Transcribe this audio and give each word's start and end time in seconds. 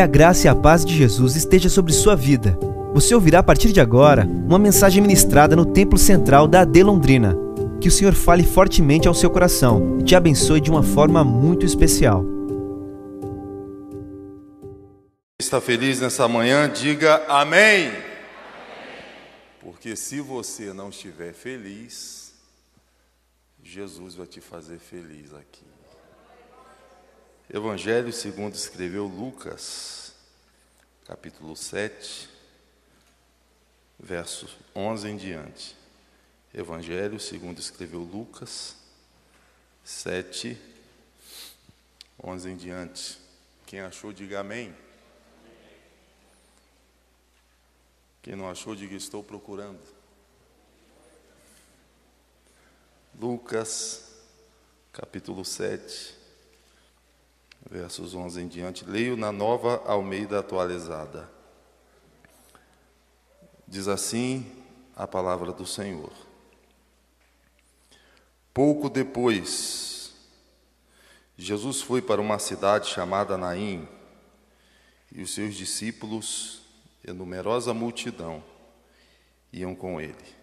Que 0.00 0.04
a 0.04 0.06
graça 0.06 0.46
e 0.46 0.48
a 0.48 0.54
paz 0.54 0.82
de 0.82 0.96
Jesus 0.96 1.36
esteja 1.36 1.68
sobre 1.68 1.92
sua 1.92 2.16
vida. 2.16 2.58
Você 2.94 3.14
ouvirá 3.14 3.40
a 3.40 3.42
partir 3.42 3.70
de 3.70 3.82
agora 3.82 4.24
uma 4.24 4.58
mensagem 4.58 5.02
ministrada 5.02 5.54
no 5.54 5.66
Templo 5.66 5.98
Central 5.98 6.48
da 6.48 6.62
AD 6.62 6.82
Londrina. 6.82 7.36
Que 7.82 7.88
o 7.88 7.90
Senhor 7.90 8.14
fale 8.14 8.42
fortemente 8.42 9.06
ao 9.06 9.12
seu 9.12 9.28
coração 9.28 9.98
e 10.00 10.02
te 10.02 10.16
abençoe 10.16 10.58
de 10.58 10.70
uma 10.70 10.82
forma 10.82 11.22
muito 11.22 11.66
especial. 11.66 12.24
Está 15.38 15.60
feliz 15.60 16.00
nessa 16.00 16.26
manhã? 16.26 16.66
Diga 16.66 17.22
amém. 17.28 17.92
Porque 19.60 19.94
se 19.96 20.18
você 20.22 20.72
não 20.72 20.88
estiver 20.88 21.34
feliz, 21.34 22.32
Jesus 23.62 24.14
vai 24.14 24.26
te 24.26 24.40
fazer 24.40 24.78
feliz 24.78 25.34
aqui. 25.34 25.69
Evangelho 27.52 28.12
segundo 28.12 28.54
escreveu 28.54 29.06
Lucas, 29.06 30.14
capítulo 31.04 31.56
7, 31.56 32.30
verso 33.98 34.48
11 34.72 35.08
em 35.08 35.16
diante. 35.16 35.76
Evangelho 36.54 37.18
segundo 37.18 37.58
escreveu 37.58 38.02
Lucas 38.02 38.76
7, 39.82 40.56
11 42.22 42.50
em 42.50 42.56
diante. 42.56 43.18
Quem 43.66 43.80
achou, 43.80 44.12
diga 44.12 44.38
amém. 44.38 44.72
Quem 48.22 48.36
não 48.36 48.48
achou, 48.48 48.76
diga 48.76 48.94
estou 48.94 49.24
procurando. 49.24 49.82
Lucas, 53.18 54.04
capítulo 54.92 55.44
7, 55.44 56.19
versos 57.68 58.14
11 58.14 58.40
em 58.40 58.48
diante. 58.48 58.84
Leio 58.84 59.16
na 59.16 59.32
nova 59.32 59.82
Almeida 59.86 60.38
atualizada. 60.38 61.28
Diz 63.66 63.88
assim 63.88 64.50
a 64.96 65.06
palavra 65.06 65.52
do 65.52 65.66
Senhor. 65.66 66.12
Pouco 68.52 68.90
depois, 68.90 70.12
Jesus 71.36 71.80
foi 71.80 72.02
para 72.02 72.20
uma 72.20 72.38
cidade 72.38 72.88
chamada 72.88 73.38
Naim 73.38 73.88
e 75.12 75.22
os 75.22 75.32
seus 75.32 75.54
discípulos 75.54 76.62
e 77.04 77.12
numerosa 77.12 77.72
multidão 77.72 78.42
iam 79.52 79.74
com 79.74 80.00
ele. 80.00 80.40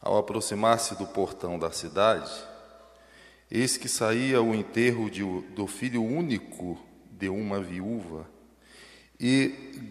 Ao 0.00 0.18
aproximar-se 0.18 0.96
do 0.96 1.06
portão 1.06 1.58
da 1.58 1.70
cidade, 1.70 2.30
Eis 3.54 3.76
que 3.76 3.86
saía 3.86 4.40
o 4.40 4.54
enterro 4.54 5.10
de, 5.10 5.22
do 5.50 5.66
filho 5.66 6.02
único 6.02 6.82
de 7.10 7.28
uma 7.28 7.60
viúva, 7.60 8.26
e 9.20 9.48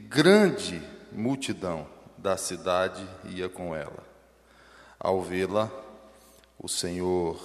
grande 0.09 0.81
multidão 1.11 1.87
da 2.17 2.35
cidade 2.37 3.07
ia 3.25 3.47
com 3.47 3.75
ela. 3.75 4.03
Ao 4.99 5.21
vê-la, 5.21 5.71
o 6.57 6.67
Senhor 6.67 7.39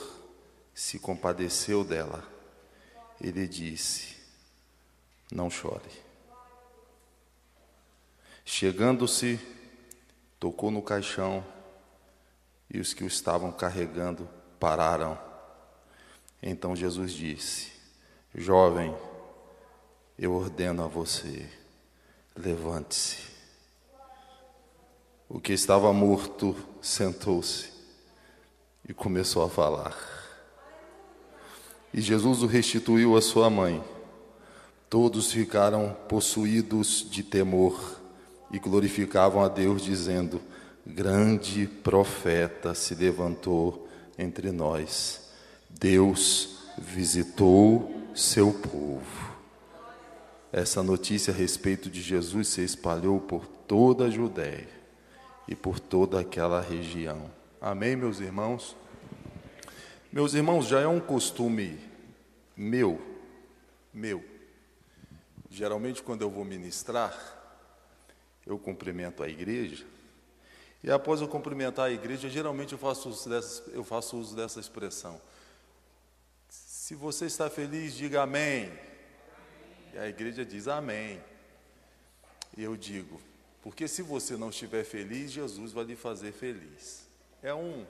se 0.73 0.99
compadeceu 0.99 1.85
dela. 1.85 2.27
Ele 3.21 3.47
disse: 3.47 4.17
Não 5.31 5.51
chore. 5.51 5.91
Chegando-se, 8.43 9.39
tocou 10.41 10.71
no 10.71 10.81
caixão 10.81 11.45
e 12.71 12.81
os 12.81 12.95
que 12.95 13.05
o 13.05 13.07
estavam 13.07 13.53
carregando 13.53 14.27
pararam 14.59 15.36
então 16.49 16.77
Jesus 16.77 17.11
disse: 17.11 17.73
Jovem, 18.33 18.95
eu 20.17 20.33
ordeno 20.33 20.85
a 20.85 20.87
você, 20.87 21.45
levante-se. 22.37 23.19
O 25.29 25.41
que 25.41 25.53
estava 25.53 25.93
morto 25.93 26.55
sentou-se 26.81 27.73
e 28.89 28.95
começou 28.95 29.43
a 29.43 29.51
falar. 29.51 29.97
E 31.93 32.01
Jesus 32.01 32.45
o 32.45 32.47
restituiu 32.47 33.17
à 33.17 33.21
sua 33.21 33.51
mãe. 33.51 33.83
Todos 34.89 35.33
ficaram 35.33 35.97
possuídos 36.09 37.11
de 37.11 37.25
temor 37.25 38.01
e 38.53 38.61
glorificavam 38.61 39.43
a 39.43 39.49
Deus, 39.49 39.83
dizendo: 39.83 40.41
Grande 40.87 41.67
profeta 41.67 42.73
se 42.73 42.95
levantou 42.95 43.89
entre 44.17 44.53
nós 44.53 45.26
Deus 45.79 46.57
visitou 46.79 47.95
seu 48.15 48.53
povo. 48.53 49.37
Essa 50.51 50.83
notícia 50.83 51.35
a 51.35 51.37
respeito 51.37 51.91
de 51.91 52.01
Jesus 52.01 52.49
se 52.49 52.63
espalhou 52.63 53.21
por 53.21 53.47
toda 53.47 54.07
a 54.07 54.11
Judéia 54.11 54.69
e 55.47 55.55
por 55.55 55.79
toda 55.79 56.21
aquela 56.21 56.63
região. 56.63 57.31
Amém, 57.61 57.95
meus 57.95 58.21
irmãos? 58.21 58.75
Meus 60.11 60.33
irmãos, 60.33 60.67
já 60.67 60.81
é 60.81 60.87
um 60.87 61.01
costume 61.01 61.79
meu, 62.57 62.99
meu. 63.93 64.25
Geralmente, 65.51 66.03
quando 66.03 66.23
eu 66.23 66.31
vou 66.31 66.45
ministrar, 66.45 67.15
eu 68.47 68.59
cumprimento 68.59 69.23
a 69.23 69.29
igreja. 69.29 69.85
E 70.83 70.91
após 70.91 71.21
eu 71.21 71.29
cumprimentar 71.29 71.87
a 71.87 71.91
igreja, 71.91 72.31
geralmente 72.31 72.73
eu 72.73 72.79
faço 72.79 73.11
uso 73.11 73.29
dessa, 73.29 73.63
eu 73.73 73.85
faço 73.85 74.17
uso 74.17 74.35
dessa 74.35 74.59
expressão. 74.59 75.21
Se 76.87 76.95
você 76.95 77.27
está 77.27 77.51
feliz, 77.51 77.97
diga 77.97 78.23
amém. 78.23 78.73
E 79.93 79.99
a 79.99 80.07
igreja 80.07 80.45
diz 80.45 80.69
amém. 80.69 81.21
E 82.57 82.63
eu 82.63 82.77
digo, 82.77 83.21
porque 83.61 83.89
se 83.89 84.03
você 84.03 84.37
não 84.37 84.51
estiver 84.51 84.85
feliz, 84.85 85.33
Jesus 85.33 85.73
vai 85.73 85.83
lhe 85.83 85.97
fazer 85.97 86.31
feliz. 86.31 87.09
É 87.43 87.53
um, 87.53 87.85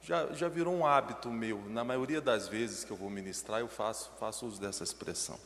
já, 0.00 0.32
já 0.32 0.48
virou 0.48 0.72
um 0.72 0.86
hábito 0.86 1.30
meu. 1.30 1.60
Na 1.68 1.84
maioria 1.84 2.22
das 2.22 2.48
vezes 2.48 2.84
que 2.84 2.90
eu 2.90 2.96
vou 2.96 3.10
ministrar, 3.10 3.60
eu 3.60 3.68
faço, 3.68 4.10
faço 4.18 4.46
uso 4.46 4.58
dessa 4.58 4.82
expressão. 4.82 5.38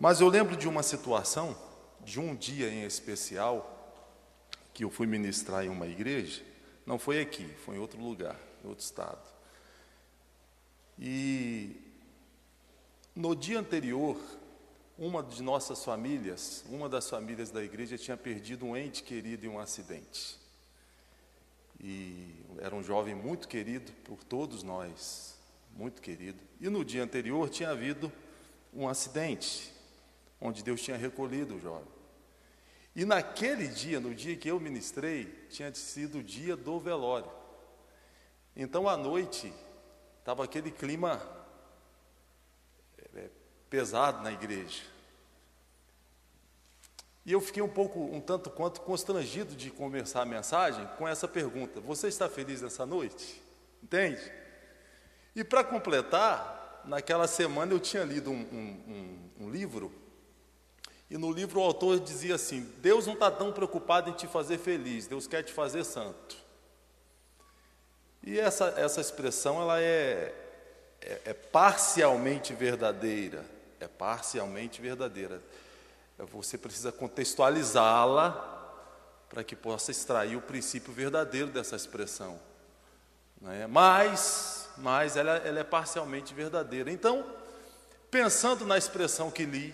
Mas 0.00 0.22
eu 0.22 0.28
lembro 0.28 0.56
de 0.56 0.66
uma 0.66 0.82
situação, 0.82 1.54
de 2.00 2.18
um 2.18 2.34
dia 2.34 2.70
em 2.70 2.84
especial, 2.84 3.92
que 4.72 4.82
eu 4.82 4.88
fui 4.88 5.06
ministrar 5.06 5.62
em 5.66 5.68
uma 5.68 5.86
igreja. 5.86 6.42
Não 6.86 6.98
foi 6.98 7.20
aqui, 7.20 7.46
foi 7.66 7.76
em 7.76 7.78
outro 7.78 8.00
lugar, 8.00 8.40
em 8.64 8.66
outro 8.66 8.82
estado. 8.82 9.35
E 10.98 11.76
no 13.14 13.34
dia 13.34 13.58
anterior, 13.58 14.18
uma 14.98 15.22
de 15.22 15.42
nossas 15.42 15.84
famílias, 15.84 16.64
uma 16.68 16.88
das 16.88 17.08
famílias 17.08 17.50
da 17.50 17.62
igreja, 17.62 17.98
tinha 17.98 18.16
perdido 18.16 18.64
um 18.64 18.76
ente 18.76 19.02
querido 19.02 19.44
em 19.44 19.48
um 19.48 19.58
acidente. 19.58 20.38
E 21.78 22.34
era 22.58 22.74
um 22.74 22.82
jovem 22.82 23.14
muito 23.14 23.46
querido 23.46 23.92
por 24.04 24.24
todos 24.24 24.62
nós, 24.62 25.36
muito 25.76 26.00
querido. 26.00 26.38
E 26.60 26.68
no 26.68 26.84
dia 26.84 27.02
anterior 27.02 27.50
tinha 27.50 27.70
havido 27.70 28.10
um 28.72 28.88
acidente, 28.88 29.72
onde 30.40 30.62
Deus 30.62 30.80
tinha 30.80 30.96
recolhido 30.96 31.56
o 31.56 31.60
jovem. 31.60 31.88
E 32.94 33.04
naquele 33.04 33.68
dia, 33.68 34.00
no 34.00 34.14
dia 34.14 34.36
que 34.36 34.48
eu 34.48 34.58
ministrei, 34.58 35.26
tinha 35.50 35.72
sido 35.74 36.18
o 36.18 36.22
dia 36.22 36.56
do 36.56 36.80
velório. 36.80 37.30
Então, 38.56 38.88
à 38.88 38.96
noite, 38.96 39.52
Estava 40.26 40.42
aquele 40.42 40.72
clima 40.72 41.22
é, 43.14 43.28
pesado 43.70 44.24
na 44.24 44.32
igreja. 44.32 44.82
E 47.24 47.30
eu 47.30 47.40
fiquei 47.40 47.62
um 47.62 47.68
pouco, 47.68 48.00
um 48.00 48.20
tanto 48.20 48.50
quanto 48.50 48.80
constrangido 48.80 49.54
de 49.54 49.70
começar 49.70 50.22
a 50.22 50.26
mensagem 50.26 50.84
com 50.98 51.06
essa 51.06 51.28
pergunta: 51.28 51.80
Você 51.80 52.08
está 52.08 52.28
feliz 52.28 52.60
nessa 52.60 52.84
noite? 52.84 53.40
Entende? 53.80 54.20
E 55.32 55.44
para 55.44 55.62
completar, 55.62 56.82
naquela 56.84 57.28
semana 57.28 57.72
eu 57.72 57.78
tinha 57.78 58.02
lido 58.02 58.32
um, 58.32 58.34
um, 58.52 59.28
um, 59.38 59.44
um 59.44 59.48
livro, 59.48 59.92
e 61.08 61.16
no 61.16 61.30
livro 61.30 61.60
o 61.60 61.62
autor 61.62 62.00
dizia 62.00 62.34
assim: 62.34 62.62
Deus 62.78 63.06
não 63.06 63.14
está 63.14 63.30
tão 63.30 63.52
preocupado 63.52 64.10
em 64.10 64.12
te 64.12 64.26
fazer 64.26 64.58
feliz, 64.58 65.06
Deus 65.06 65.28
quer 65.28 65.44
te 65.44 65.52
fazer 65.52 65.84
santo. 65.84 66.45
E 68.26 68.40
essa, 68.40 68.74
essa 68.76 69.00
expressão 69.00 69.62
ela 69.62 69.80
é, 69.80 70.34
é, 71.00 71.20
é 71.26 71.32
parcialmente 71.32 72.52
verdadeira, 72.52 73.44
é 73.78 73.86
parcialmente 73.86 74.82
verdadeira. 74.82 75.40
Você 76.18 76.58
precisa 76.58 76.90
contextualizá-la 76.90 78.54
para 79.28 79.44
que 79.44 79.54
possa 79.54 79.92
extrair 79.92 80.34
o 80.34 80.40
princípio 80.40 80.92
verdadeiro 80.92 81.52
dessa 81.52 81.76
expressão. 81.76 82.40
Né? 83.40 83.64
Mas, 83.68 84.70
mas 84.76 85.16
ela, 85.16 85.36
ela 85.36 85.60
é 85.60 85.64
parcialmente 85.64 86.34
verdadeira. 86.34 86.90
Então, 86.90 87.24
pensando 88.10 88.66
na 88.66 88.76
expressão 88.76 89.30
que 89.30 89.44
li, 89.44 89.72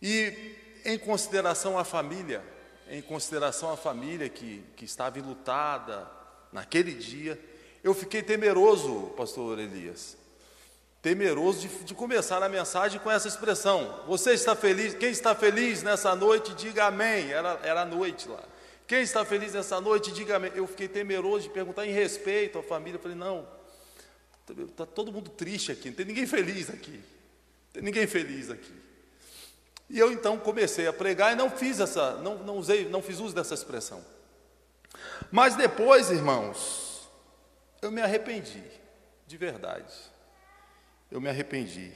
e 0.00 0.56
em 0.84 0.98
consideração 0.98 1.76
à 1.76 1.84
família, 1.84 2.44
em 2.88 3.02
consideração 3.02 3.72
à 3.72 3.76
família 3.76 4.28
que, 4.28 4.64
que 4.76 4.84
estava 4.84 5.18
enlutada, 5.18 6.08
naquele 6.54 6.94
dia, 6.94 7.38
eu 7.82 7.92
fiquei 7.92 8.22
temeroso, 8.22 9.12
pastor 9.16 9.58
Elias, 9.58 10.16
temeroso 11.02 11.68
de, 11.68 11.84
de, 11.84 11.94
começar 11.94 12.42
a 12.42 12.48
mensagem 12.48 12.98
com 13.00 13.10
essa 13.10 13.28
expressão. 13.28 14.02
Você 14.06 14.32
está 14.32 14.54
feliz? 14.54 14.94
Quem 14.94 15.10
está 15.10 15.34
feliz 15.34 15.82
nessa 15.82 16.14
noite, 16.14 16.54
diga 16.54 16.86
amém. 16.86 17.30
Era, 17.30 17.60
era 17.62 17.82
a 17.82 17.84
noite 17.84 18.26
lá. 18.26 18.42
Quem 18.86 19.02
está 19.02 19.24
feliz 19.24 19.52
nessa 19.52 19.80
noite, 19.80 20.12
diga 20.12 20.36
amém. 20.36 20.52
Eu 20.54 20.66
fiquei 20.66 20.88
temeroso 20.88 21.42
de 21.42 21.50
perguntar 21.50 21.86
em 21.86 21.92
respeito 21.92 22.58
à 22.58 22.62
família. 22.62 22.96
Eu 22.96 23.02
falei, 23.02 23.16
não, 23.16 23.46
está 24.66 24.86
todo 24.86 25.12
mundo 25.12 25.28
triste 25.28 25.72
aqui, 25.72 25.88
não 25.88 25.96
tem 25.96 26.06
ninguém 26.06 26.26
feliz 26.26 26.70
aqui. 26.70 26.92
Não 26.92 27.72
tem 27.74 27.82
ninguém 27.82 28.06
feliz 28.06 28.48
aqui. 28.48 28.72
E 29.90 29.98
eu 29.98 30.10
então 30.12 30.38
comecei 30.38 30.86
a 30.86 30.92
pregar 30.92 31.32
e 31.32 31.36
não 31.36 31.50
fiz 31.50 31.80
essa, 31.80 32.14
não, 32.22 32.38
não 32.38 32.56
usei, 32.56 32.88
não 32.88 33.02
fiz 33.02 33.18
uso 33.18 33.34
dessa 33.34 33.52
expressão. 33.52 34.02
Mas 35.30 35.56
depois, 35.56 36.10
irmãos, 36.10 37.10
eu 37.82 37.90
me 37.90 38.00
arrependi, 38.00 38.62
de 39.26 39.36
verdade 39.36 40.14
eu 41.14 41.20
me 41.20 41.28
arrependi. 41.28 41.92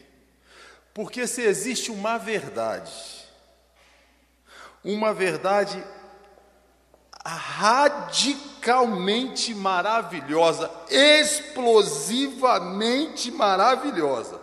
Porque 0.94 1.26
se 1.26 1.42
existe 1.42 1.90
uma 1.90 2.16
verdade, 2.18 2.92
uma 4.84 5.12
verdade 5.12 5.84
radicalmente 7.24 9.52
maravilhosa, 9.54 10.70
explosivamente 10.88 13.32
maravilhosa, 13.32 14.40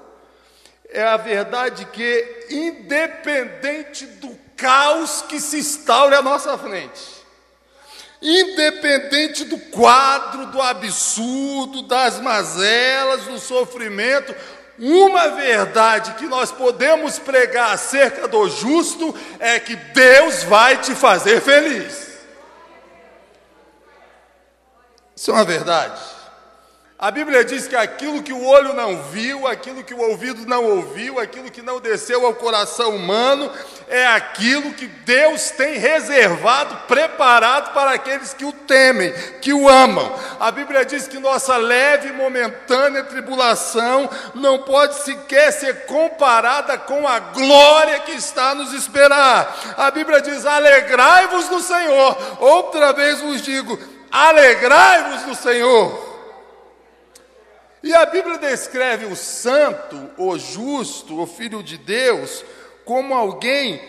é 0.89 1.03
a 1.03 1.17
verdade 1.17 1.85
que, 1.85 2.47
independente 2.49 4.05
do 4.05 4.37
caos 4.57 5.21
que 5.23 5.39
se 5.39 5.59
instaure 5.59 6.15
à 6.15 6.21
nossa 6.21 6.57
frente, 6.57 7.14
independente 8.25 9.45
do 9.45 9.57
quadro, 9.57 10.47
do 10.47 10.59
absurdo, 10.59 11.83
das 11.83 12.19
mazelas, 12.19 13.25
do 13.25 13.37
sofrimento, 13.37 14.35
uma 14.79 15.29
verdade 15.29 16.15
que 16.15 16.25
nós 16.25 16.51
podemos 16.51 17.19
pregar 17.19 17.73
acerca 17.73 18.27
do 18.27 18.49
justo 18.49 19.15
é 19.39 19.59
que 19.59 19.75
Deus 19.75 20.43
vai 20.43 20.77
te 20.81 20.95
fazer 20.95 21.39
feliz. 21.39 22.17
Isso 25.15 25.31
é 25.31 25.33
uma 25.33 25.45
verdade. 25.45 26.14
A 26.97 27.11
Bíblia 27.11 27.43
diz 27.43 27.67
que 27.67 27.75
aquilo 27.75 28.23
que 28.23 28.31
o 28.31 28.45
olho 28.45 28.73
não 28.73 29.03
viu, 29.03 29.45
aquilo 29.45 29.83
que 29.83 29.93
o 29.93 29.99
ouvido 29.99 30.45
não 30.47 30.63
ouviu, 30.63 31.19
aquilo 31.19 31.51
que 31.51 31.61
não 31.61 31.81
desceu 31.81 32.25
ao 32.25 32.33
coração 32.33 32.95
humano, 32.95 33.51
é 33.89 34.07
aquilo 34.07 34.71
que 34.71 34.87
Deus 34.87 35.49
tem 35.51 35.77
reservado, 35.77 36.87
preparado 36.87 37.73
para 37.73 37.91
aqueles 37.91 38.33
que 38.33 38.45
o 38.45 38.53
temem, 38.53 39.13
que 39.41 39.51
o 39.51 39.67
amam. 39.67 40.09
A 40.39 40.49
Bíblia 40.51 40.85
diz 40.85 41.05
que 41.05 41.19
nossa 41.19 41.57
leve 41.57 42.07
e 42.07 42.13
momentânea 42.13 43.03
tribulação 43.03 44.09
não 44.33 44.59
pode 44.59 44.95
sequer 44.95 45.51
ser 45.51 45.85
comparada 45.87 46.77
com 46.77 47.05
a 47.05 47.19
glória 47.19 47.99
que 47.99 48.13
está 48.13 48.55
nos 48.55 48.71
esperar. 48.71 49.75
A 49.75 49.91
Bíblia 49.91 50.21
diz: 50.21 50.45
alegrai-vos 50.45 51.49
no 51.49 51.59
Senhor. 51.59 52.17
Outra 52.39 52.93
vez 52.93 53.19
vos 53.19 53.41
digo: 53.41 53.77
alegrai-vos 54.09 55.25
no 55.25 55.35
Senhor. 55.35 56.04
E 57.85 57.93
a 57.93 58.03
Bíblia 58.03 58.39
descreve 58.39 59.05
o 59.05 59.15
santo, 59.15 60.09
o 60.17 60.35
justo, 60.39 61.21
o 61.21 61.27
filho 61.27 61.61
de 61.61 61.77
Deus, 61.77 62.43
como 62.83 63.13
alguém 63.13 63.79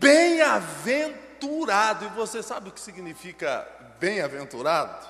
bem-aventurado. 0.00 2.04
E 2.04 2.08
você 2.16 2.42
sabe 2.42 2.68
o 2.68 2.72
que 2.72 2.80
significa 2.80 3.64
bem-aventurado? 4.00 5.06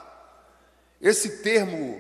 Esse 1.01 1.39
termo, 1.39 1.99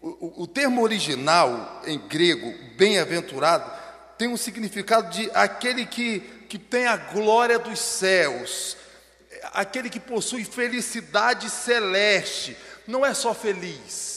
o, 0.00 0.44
o 0.44 0.46
termo 0.46 0.80
original 0.80 1.82
em 1.84 1.98
grego, 1.98 2.54
bem-aventurado, 2.78 3.70
tem 4.16 4.28
um 4.28 4.36
significado 4.38 5.10
de 5.10 5.30
aquele 5.34 5.84
que, 5.84 6.20
que 6.48 6.58
tem 6.58 6.86
a 6.86 6.96
glória 6.96 7.58
dos 7.58 7.78
céus, 7.78 8.78
aquele 9.52 9.90
que 9.90 10.00
possui 10.00 10.42
felicidade 10.42 11.50
celeste, 11.50 12.56
não 12.86 13.04
é 13.04 13.12
só 13.12 13.34
feliz 13.34 14.15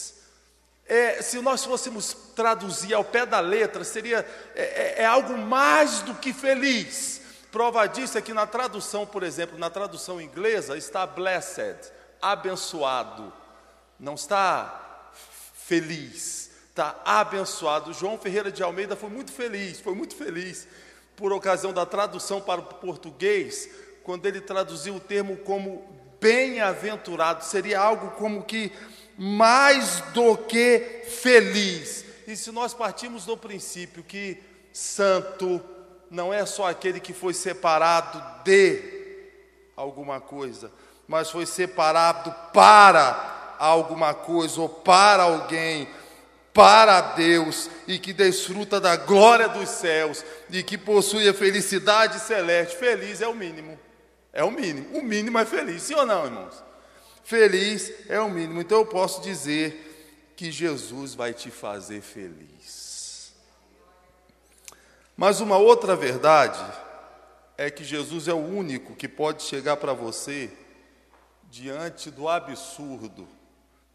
é, 0.90 1.22
se 1.22 1.40
nós 1.40 1.64
fôssemos 1.64 2.18
traduzir 2.36 2.96
ao 2.96 3.04
pé 3.04 3.24
da 3.24 3.40
letra, 3.40 3.84
seria 3.84 4.26
é, 4.56 4.64
é, 4.64 5.04
é, 5.04 5.06
algo 5.06 5.38
mais 5.38 6.02
do 6.02 6.16
que 6.16 6.34
feliz. 6.34 7.22
Prova 7.52 7.86
disso 7.86 8.18
é 8.18 8.22
que 8.22 8.34
na 8.34 8.48
tradução, 8.48 9.06
por 9.06 9.22
exemplo, 9.22 9.56
na 9.58 9.70
tradução 9.70 10.20
inglesa, 10.20 10.76
está 10.76 11.06
blessed, 11.06 11.78
abençoado. 12.20 13.32
Não 14.00 14.16
está 14.16 15.12
feliz, 15.54 16.50
está 16.70 17.00
abençoado. 17.06 17.94
João 17.94 18.18
Ferreira 18.18 18.52
de 18.52 18.64
Almeida 18.64 18.96
foi 18.96 19.10
muito 19.10 19.32
feliz, 19.32 19.80
foi 19.80 19.94
muito 19.94 20.16
feliz 20.16 20.68
por 21.16 21.32
ocasião 21.32 21.72
da 21.72 21.86
tradução 21.86 22.42
para 22.42 22.62
o 22.62 22.64
português, 22.64 23.70
quando 24.04 24.26
ele 24.26 24.42
traduziu 24.42 24.96
o 24.96 25.00
termo 25.00 25.38
como 25.38 25.88
bem-aventurado. 26.20 27.46
Seria 27.46 27.80
algo 27.80 28.12
como 28.12 28.44
que 28.44 28.72
mais 29.20 30.00
do 30.14 30.38
que 30.38 31.04
feliz. 31.22 32.06
E 32.26 32.38
se 32.38 32.54
nós 32.54 32.74
partimos 32.74 33.26
do 33.26 33.36
princípio 33.36 34.02
que 34.02 34.42
santo 34.72 35.62
não 36.10 36.34
é 36.34 36.46
só 36.46 36.70
aquele 36.70 37.02
que 37.02 37.12
foi 37.12 37.34
separado 37.34 38.24
de 38.46 38.82
alguma 39.76 40.22
coisa, 40.22 40.72
mas 41.06 41.30
foi 41.30 41.46
separado 41.46 42.34
para 42.54 43.58
alguma 43.60 44.14
coisa 44.14 44.62
ou 44.62 44.70
para 44.70 45.24
alguém, 45.24 45.90
para 46.54 47.02
Deus 47.02 47.70
e 47.88 48.00
que 48.00 48.14
desfruta 48.14 48.80
da 48.80 48.96
glória 48.96 49.50
dos 49.50 49.68
céus 49.68 50.24
e 50.50 50.64
que 50.64 50.78
possui 50.78 51.28
a 51.28 51.34
felicidade 51.34 52.20
celeste. 52.22 52.78
Feliz 52.78 53.22
é 53.22 53.28
o 53.28 53.36
mínimo. 53.36 53.78
É 54.32 54.46
o 54.46 54.52
mínimo. 54.52 54.98
O 54.98 55.04
mínimo 55.04 55.38
é 55.38 55.46
feliz, 55.46 55.84
sim 55.84 55.96
ou 55.96 56.06
não, 56.06 56.26
irmãos? 56.26 56.69
Feliz 57.30 57.94
é 58.10 58.20
o 58.20 58.28
mínimo. 58.28 58.60
Então 58.60 58.80
eu 58.80 58.88
posso 58.88 59.22
dizer 59.22 60.34
que 60.36 60.52
Jesus 60.52 61.14
vai 61.14 61.32
te 61.32 61.52
fazer 61.52 62.02
feliz. 62.02 63.36
Mas 65.16 65.40
uma 65.40 65.56
outra 65.56 65.96
verdade 65.96 66.60
é 67.56 67.70
que 67.70 67.84
Jesus 67.84 68.28
é 68.28 68.34
o 68.34 68.44
único 68.44 68.96
que 68.96 69.08
pode 69.08 69.44
chegar 69.44 69.78
para 69.78 69.94
você 69.94 70.52
diante 71.52 72.10
do 72.10 72.28
absurdo, 72.28 73.28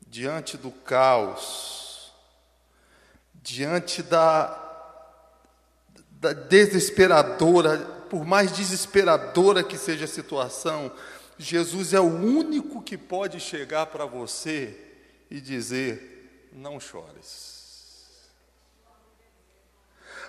diante 0.06 0.56
do 0.56 0.70
caos, 0.70 2.12
diante 3.34 4.00
da, 4.00 4.56
da 6.12 6.32
desesperadora, 6.32 7.78
por 8.08 8.25
mais 8.25 8.52
desesperadora 8.52 9.64
que 9.64 9.76
seja 9.76 10.04
a 10.04 10.09
situação, 10.09 10.92
Jesus 11.38 11.93
é 11.93 12.00
o 12.00 12.05
único 12.05 12.81
que 12.83 12.97
pode 12.97 13.41
chegar 13.41 13.87
para 13.87 14.07
você 14.07 14.76
e 15.31 15.41
dizer: 15.41 16.49
não 16.53 16.79
chores. 16.79 17.55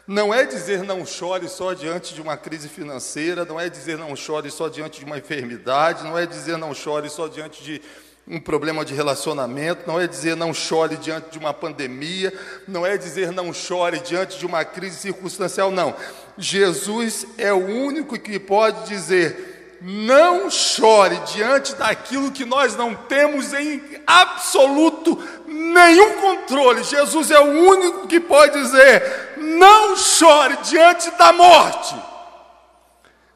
Não 0.08 0.32
é 0.32 0.46
dizer 0.46 0.84
não 0.84 1.04
chore 1.04 1.50
só 1.50 1.74
diante 1.74 2.14
de 2.14 2.22
uma 2.22 2.38
crise 2.38 2.70
financeira, 2.70 3.44
não 3.44 3.60
é 3.60 3.68
dizer 3.68 3.98
não 3.98 4.16
chore 4.16 4.52
só 4.52 4.70
diante 4.70 5.00
de 5.00 5.06
uma 5.06 5.18
enfermidade, 5.18 6.04
não 6.04 6.18
é 6.18 6.28
dizer 6.28 6.58
não 6.58 6.76
chore 6.76 7.10
só 7.10 7.28
diante 7.28 7.64
de 7.64 7.82
um 8.28 8.40
problema 8.40 8.84
de 8.84 8.94
relacionamento, 8.94 9.88
não 9.88 10.00
é 10.00 10.08
dizer 10.08 10.36
não 10.36 10.54
chore 10.54 10.98
diante 10.98 11.32
de 11.32 11.40
uma 11.40 11.54
pandemia, 11.54 12.32
não 12.68 12.86
é 12.86 12.98
dizer 12.98 13.32
não 13.32 13.52
chore 13.52 14.00
diante 14.00 14.38
de 14.38 14.46
uma 14.46 14.64
crise 14.64 14.98
circunstancial, 14.98 15.72
não. 15.72 15.96
Jesus 16.38 17.26
é 17.38 17.52
o 17.52 17.66
único 17.66 18.20
que 18.20 18.40
pode 18.40 18.88
dizer: 18.88 19.55
não 19.88 20.50
chore 20.50 21.16
diante 21.32 21.76
daquilo 21.76 22.32
que 22.32 22.44
nós 22.44 22.76
não 22.76 22.96
temos 22.96 23.54
em 23.54 23.80
absoluto 24.08 25.16
nenhum 25.46 26.20
controle. 26.22 26.84
Jesus 26.84 27.30
é 27.30 27.40
o 27.40 27.70
único 27.70 28.08
que 28.08 28.20
pode 28.20 28.60
dizer: 28.60 29.36
não 29.38 29.96
chore 29.96 30.58
diante 30.64 31.12
da 31.12 31.32
morte, 31.32 31.96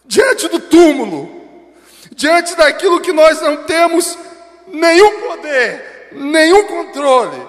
diante 0.03 0.47
do 0.47 0.59
túmulo, 0.59 1.71
diante 2.13 2.55
daquilo 2.55 2.99
que 2.99 3.13
nós 3.13 3.39
não 3.41 3.57
temos 3.65 4.17
nenhum 4.65 5.21
poder, 5.21 6.09
nenhum 6.13 6.65
controle. 6.65 7.47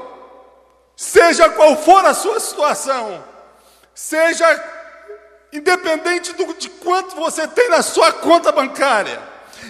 Seja 0.94 1.48
qual 1.48 1.74
for 1.74 2.04
a 2.04 2.12
sua 2.12 2.38
situação, 2.38 3.24
seja 3.94 4.79
independente 5.52 6.32
do, 6.32 6.54
de 6.54 6.68
quanto 6.68 7.16
você 7.16 7.46
tem 7.48 7.68
na 7.70 7.82
sua 7.82 8.12
conta 8.12 8.52
bancária, 8.52 9.20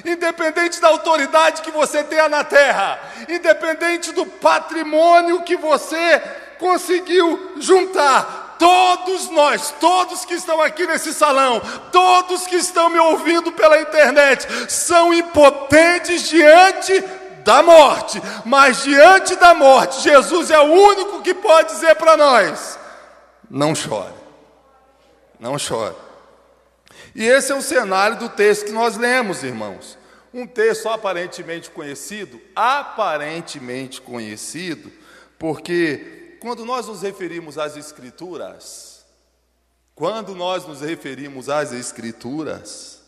independente 0.04 0.80
da 0.80 0.88
autoridade 0.88 1.62
que 1.62 1.70
você 1.70 2.04
tenha 2.04 2.28
na 2.28 2.44
terra, 2.44 3.00
independente 3.28 4.12
do 4.12 4.26
patrimônio 4.26 5.42
que 5.42 5.56
você 5.56 6.22
conseguiu 6.58 7.54
juntar, 7.58 8.56
todos 8.58 9.30
nós, 9.30 9.75
todos 9.80 10.26
que 10.26 10.34
estão 10.34 10.60
aqui 10.60 10.87
nesse 10.87 11.14
salão, 11.14 11.62
todos 11.90 12.46
que 12.46 12.56
estão 12.56 12.90
me 12.90 12.99
ouvindo 12.99 13.50
pela 13.50 13.80
internet, 13.80 14.46
são 14.70 15.14
impotentes 15.14 16.28
diante 16.28 17.02
da 17.42 17.62
morte, 17.62 18.20
mas 18.44 18.82
diante 18.82 19.34
da 19.37 19.54
morte, 19.54 20.02
Jesus 20.02 20.50
é 20.50 20.58
o 20.58 20.70
único 20.70 21.22
que 21.22 21.32
pode 21.32 21.72
dizer 21.72 21.96
para 21.96 22.18
nós: 22.18 22.78
não 23.50 23.75
chore. 23.75 24.19
Não 25.40 25.59
chore. 25.59 25.97
E 27.14 27.25
esse 27.25 27.50
é 27.50 27.54
o 27.54 27.62
cenário 27.62 28.18
do 28.18 28.28
texto 28.28 28.66
que 28.66 28.73
nós 28.73 28.97
lemos, 28.97 29.42
irmãos. 29.42 29.99
Um 30.32 30.47
texto 30.47 30.88
aparentemente 30.88 31.70
conhecido, 31.70 32.40
aparentemente 32.54 34.00
conhecido, 34.00 34.92
porque 35.38 36.37
quando 36.40 36.64
nós 36.64 36.87
nos 36.87 37.02
referimos 37.02 37.59
às 37.59 37.76
Escrituras, 37.76 39.04
quando 39.94 40.35
nós 40.35 40.66
nos 40.66 40.82
referimos 40.82 41.49
às 41.49 41.73
Escrituras, 41.73 43.02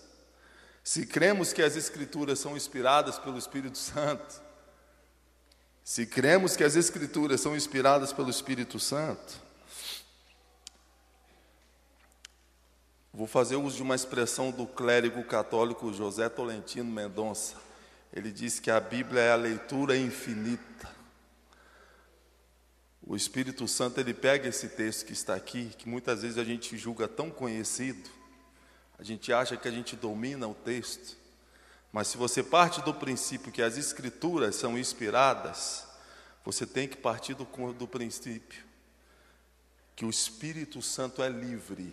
se 0.82 1.06
cremos 1.06 1.52
que 1.52 1.62
as 1.62 1.76
Escrituras 1.76 2.40
são 2.40 2.56
inspiradas 2.56 3.18
pelo 3.18 3.38
Espírito 3.38 3.78
Santo, 3.78 4.42
se 5.84 6.06
cremos 6.06 6.56
que 6.56 6.64
as 6.64 6.74
Escrituras 6.74 7.40
são 7.40 7.54
inspiradas 7.54 8.12
pelo 8.12 8.30
Espírito 8.30 8.80
Santo, 8.80 9.40
vou 13.12 13.26
fazer 13.26 13.56
uso 13.56 13.76
de 13.76 13.82
uma 13.82 13.94
expressão 13.94 14.50
do 14.50 14.66
clérigo 14.66 15.22
católico 15.24 15.92
José 15.92 16.28
Tolentino 16.28 16.90
Mendonça. 16.90 17.56
Ele 18.12 18.32
diz 18.32 18.58
que 18.58 18.70
a 18.70 18.80
Bíblia 18.80 19.20
é 19.20 19.32
a 19.32 19.36
leitura 19.36 19.96
infinita. 19.96 20.90
O 23.04 23.14
Espírito 23.14 23.68
Santo 23.68 23.98
ele 24.00 24.14
pega 24.14 24.48
esse 24.48 24.68
texto 24.70 25.06
que 25.06 25.12
está 25.12 25.34
aqui, 25.34 25.70
que 25.76 25.88
muitas 25.88 26.22
vezes 26.22 26.38
a 26.38 26.44
gente 26.44 26.76
julga 26.76 27.08
tão 27.08 27.30
conhecido, 27.30 28.08
a 28.98 29.02
gente 29.02 29.32
acha 29.32 29.56
que 29.56 29.66
a 29.66 29.72
gente 29.72 29.96
domina 29.96 30.46
o 30.46 30.54
texto, 30.54 31.16
mas 31.92 32.08
se 32.08 32.16
você 32.16 32.42
parte 32.42 32.80
do 32.80 32.94
princípio 32.94 33.52
que 33.52 33.60
as 33.60 33.76
Escrituras 33.76 34.54
são 34.54 34.78
inspiradas, 34.78 35.84
você 36.44 36.64
tem 36.64 36.88
que 36.88 36.96
partir 36.96 37.34
do, 37.34 37.44
do 37.72 37.86
princípio 37.86 38.64
que 39.94 40.04
o 40.04 40.10
Espírito 40.10 40.80
Santo 40.80 41.22
é 41.22 41.28
livre 41.28 41.92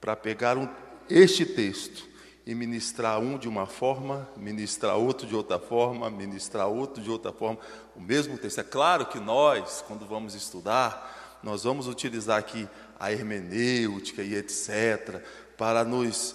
para 0.00 0.14
pegar 0.16 0.56
um, 0.56 0.68
este 1.08 1.44
texto 1.44 2.06
e 2.46 2.54
ministrar 2.54 3.18
um 3.20 3.36
de 3.36 3.48
uma 3.48 3.66
forma, 3.66 4.28
ministrar 4.36 4.96
outro 4.96 5.26
de 5.26 5.34
outra 5.34 5.58
forma, 5.58 6.08
ministrar 6.08 6.66
outro 6.68 7.02
de 7.02 7.10
outra 7.10 7.32
forma, 7.32 7.58
o 7.94 8.00
mesmo 8.00 8.38
texto. 8.38 8.60
É 8.60 8.64
claro 8.64 9.06
que 9.06 9.20
nós, 9.20 9.84
quando 9.86 10.06
vamos 10.06 10.34
estudar, 10.34 11.38
nós 11.42 11.64
vamos 11.64 11.86
utilizar 11.86 12.38
aqui 12.38 12.66
a 12.98 13.12
hermenêutica 13.12 14.22
e 14.22 14.34
etc, 14.34 15.22
para 15.56 15.84
nos 15.84 16.34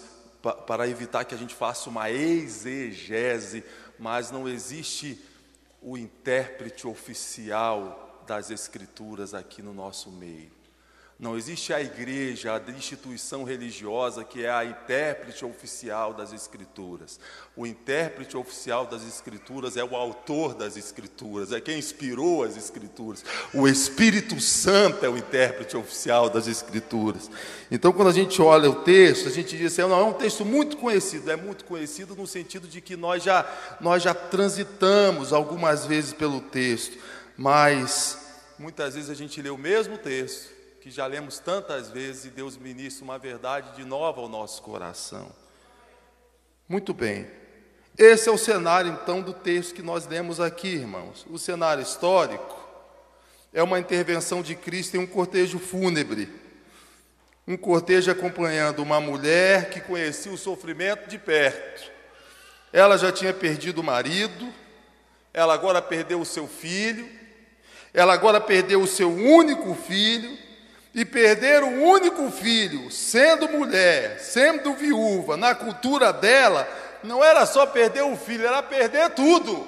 para 0.68 0.90
evitar 0.90 1.24
que 1.24 1.34
a 1.34 1.38
gente 1.38 1.56
faça 1.56 1.90
uma 1.90 2.12
exegese, 2.12 3.64
mas 3.98 4.30
não 4.30 4.46
existe 4.48 5.18
o 5.82 5.98
intérprete 5.98 6.86
oficial 6.86 8.22
das 8.28 8.52
Escrituras 8.52 9.34
aqui 9.34 9.62
no 9.62 9.74
nosso 9.74 10.12
meio. 10.12 10.52
Não 11.24 11.38
existe 11.38 11.74
a 11.74 11.80
igreja, 11.80 12.52
a 12.54 12.72
instituição 12.72 13.46
religiosa 13.46 14.26
que 14.26 14.44
é 14.44 14.52
a 14.52 14.66
intérprete 14.66 15.46
oficial 15.46 16.14
das 16.14 16.34
Escrituras. 16.34 17.18
O 17.56 17.66
intérprete 17.66 18.36
oficial 18.36 18.86
das 18.86 19.08
Escrituras 19.08 19.78
é 19.78 19.84
o 19.86 19.96
autor 19.96 20.54
das 20.54 20.76
Escrituras, 20.76 21.54
é 21.54 21.62
quem 21.62 21.80
inspirou 21.80 22.44
as 22.44 22.58
Escrituras. 22.58 23.24
O 23.54 23.70
Espírito 23.70 24.38
Santo 24.42 25.06
é 25.06 25.08
o 25.08 25.16
intérprete 25.16 25.78
oficial 25.78 26.30
das 26.30 26.46
Escrituras. 26.46 27.32
Então, 27.72 27.94
quando 27.94 28.10
a 28.10 28.14
gente 28.14 28.42
olha 28.42 28.70
o 28.70 28.84
texto, 28.84 29.30
a 29.30 29.32
gente 29.32 29.56
diz 29.56 29.72
assim: 29.72 29.90
não, 29.90 29.98
é 29.98 30.04
um 30.04 30.12
texto 30.12 30.44
muito 30.44 30.76
conhecido. 30.76 31.32
É 31.32 31.38
muito 31.38 31.64
conhecido 31.64 32.18
no 32.18 32.28
sentido 32.28 32.68
de 32.68 32.82
que 32.82 32.98
nós 32.98 33.24
já, 33.24 33.50
nós 33.80 34.04
já 34.04 34.14
transitamos 34.14 35.32
algumas 35.32 35.86
vezes 35.86 36.12
pelo 36.12 36.42
texto, 36.42 36.98
mas 37.38 38.18
muitas 38.60 38.96
vezes 38.96 39.10
a 39.10 39.16
gente 39.16 39.42
lê 39.42 39.50
o 39.50 39.58
mesmo 39.58 39.98
texto 39.98 40.53
que 40.84 40.92
já 40.92 41.08
lemos 41.08 41.40
tantas 41.40 41.90
vezes 41.90 42.26
e 42.26 42.30
Deus 42.30 42.58
ministra 42.58 43.06
uma 43.06 43.18
verdade 43.18 43.74
de 43.74 43.86
nova 43.86 44.20
ao 44.20 44.28
nosso 44.28 44.62
coração. 44.62 45.32
Muito 46.68 46.94
bem. 46.94 47.26
Esse 47.98 48.28
é 48.28 48.32
o 48.34 48.38
cenário 48.38 48.92
então 48.92 49.22
do 49.22 49.32
texto 49.32 49.74
que 49.74 49.82
nós 49.82 50.06
lemos 50.06 50.42
aqui, 50.42 50.68
irmãos. 50.68 51.26
O 51.30 51.40
cenário 51.40 51.82
histórico 51.82 52.62
é 53.54 53.64
uma 53.64 53.80
intervenção 53.80 54.42
de 54.42 54.56
Cristo 54.56 54.98
em 54.98 55.00
um 55.00 55.08
cortejo 55.08 55.58
fúnebre. 55.58 56.28
Um 57.48 57.56
cortejo 57.56 58.12
acompanhando 58.12 58.80
uma 58.80 59.00
mulher 59.00 59.70
que 59.70 59.80
conhecia 59.80 60.34
o 60.34 60.38
sofrimento 60.38 61.08
de 61.08 61.18
perto. 61.18 61.90
Ela 62.74 62.98
já 62.98 63.10
tinha 63.10 63.34
perdido 63.34 63.80
o 63.80 63.86
marido, 63.86 64.54
ela 65.34 65.54
agora 65.54 65.82
perdeu 65.82 66.20
o 66.20 66.26
seu 66.26 66.46
filho, 66.46 67.10
ela 67.94 68.14
agora 68.14 68.42
perdeu 68.42 68.82
o 68.82 68.88
seu 68.88 69.10
único 69.10 69.74
filho, 69.76 70.44
e 70.94 71.04
perder 71.04 71.64
o 71.64 71.84
único 71.84 72.30
filho, 72.30 72.92
sendo 72.92 73.50
mulher, 73.50 74.20
sendo 74.20 74.74
viúva, 74.74 75.36
na 75.36 75.56
cultura 75.56 76.14
dela, 76.14 76.68
não 77.04 77.24
era 77.24 77.46
só 77.46 77.66
perder 77.66 78.04
o 78.04 78.16
filho, 78.16 78.46
era 78.46 78.62
perder 78.62 79.10
tudo. 79.12 79.68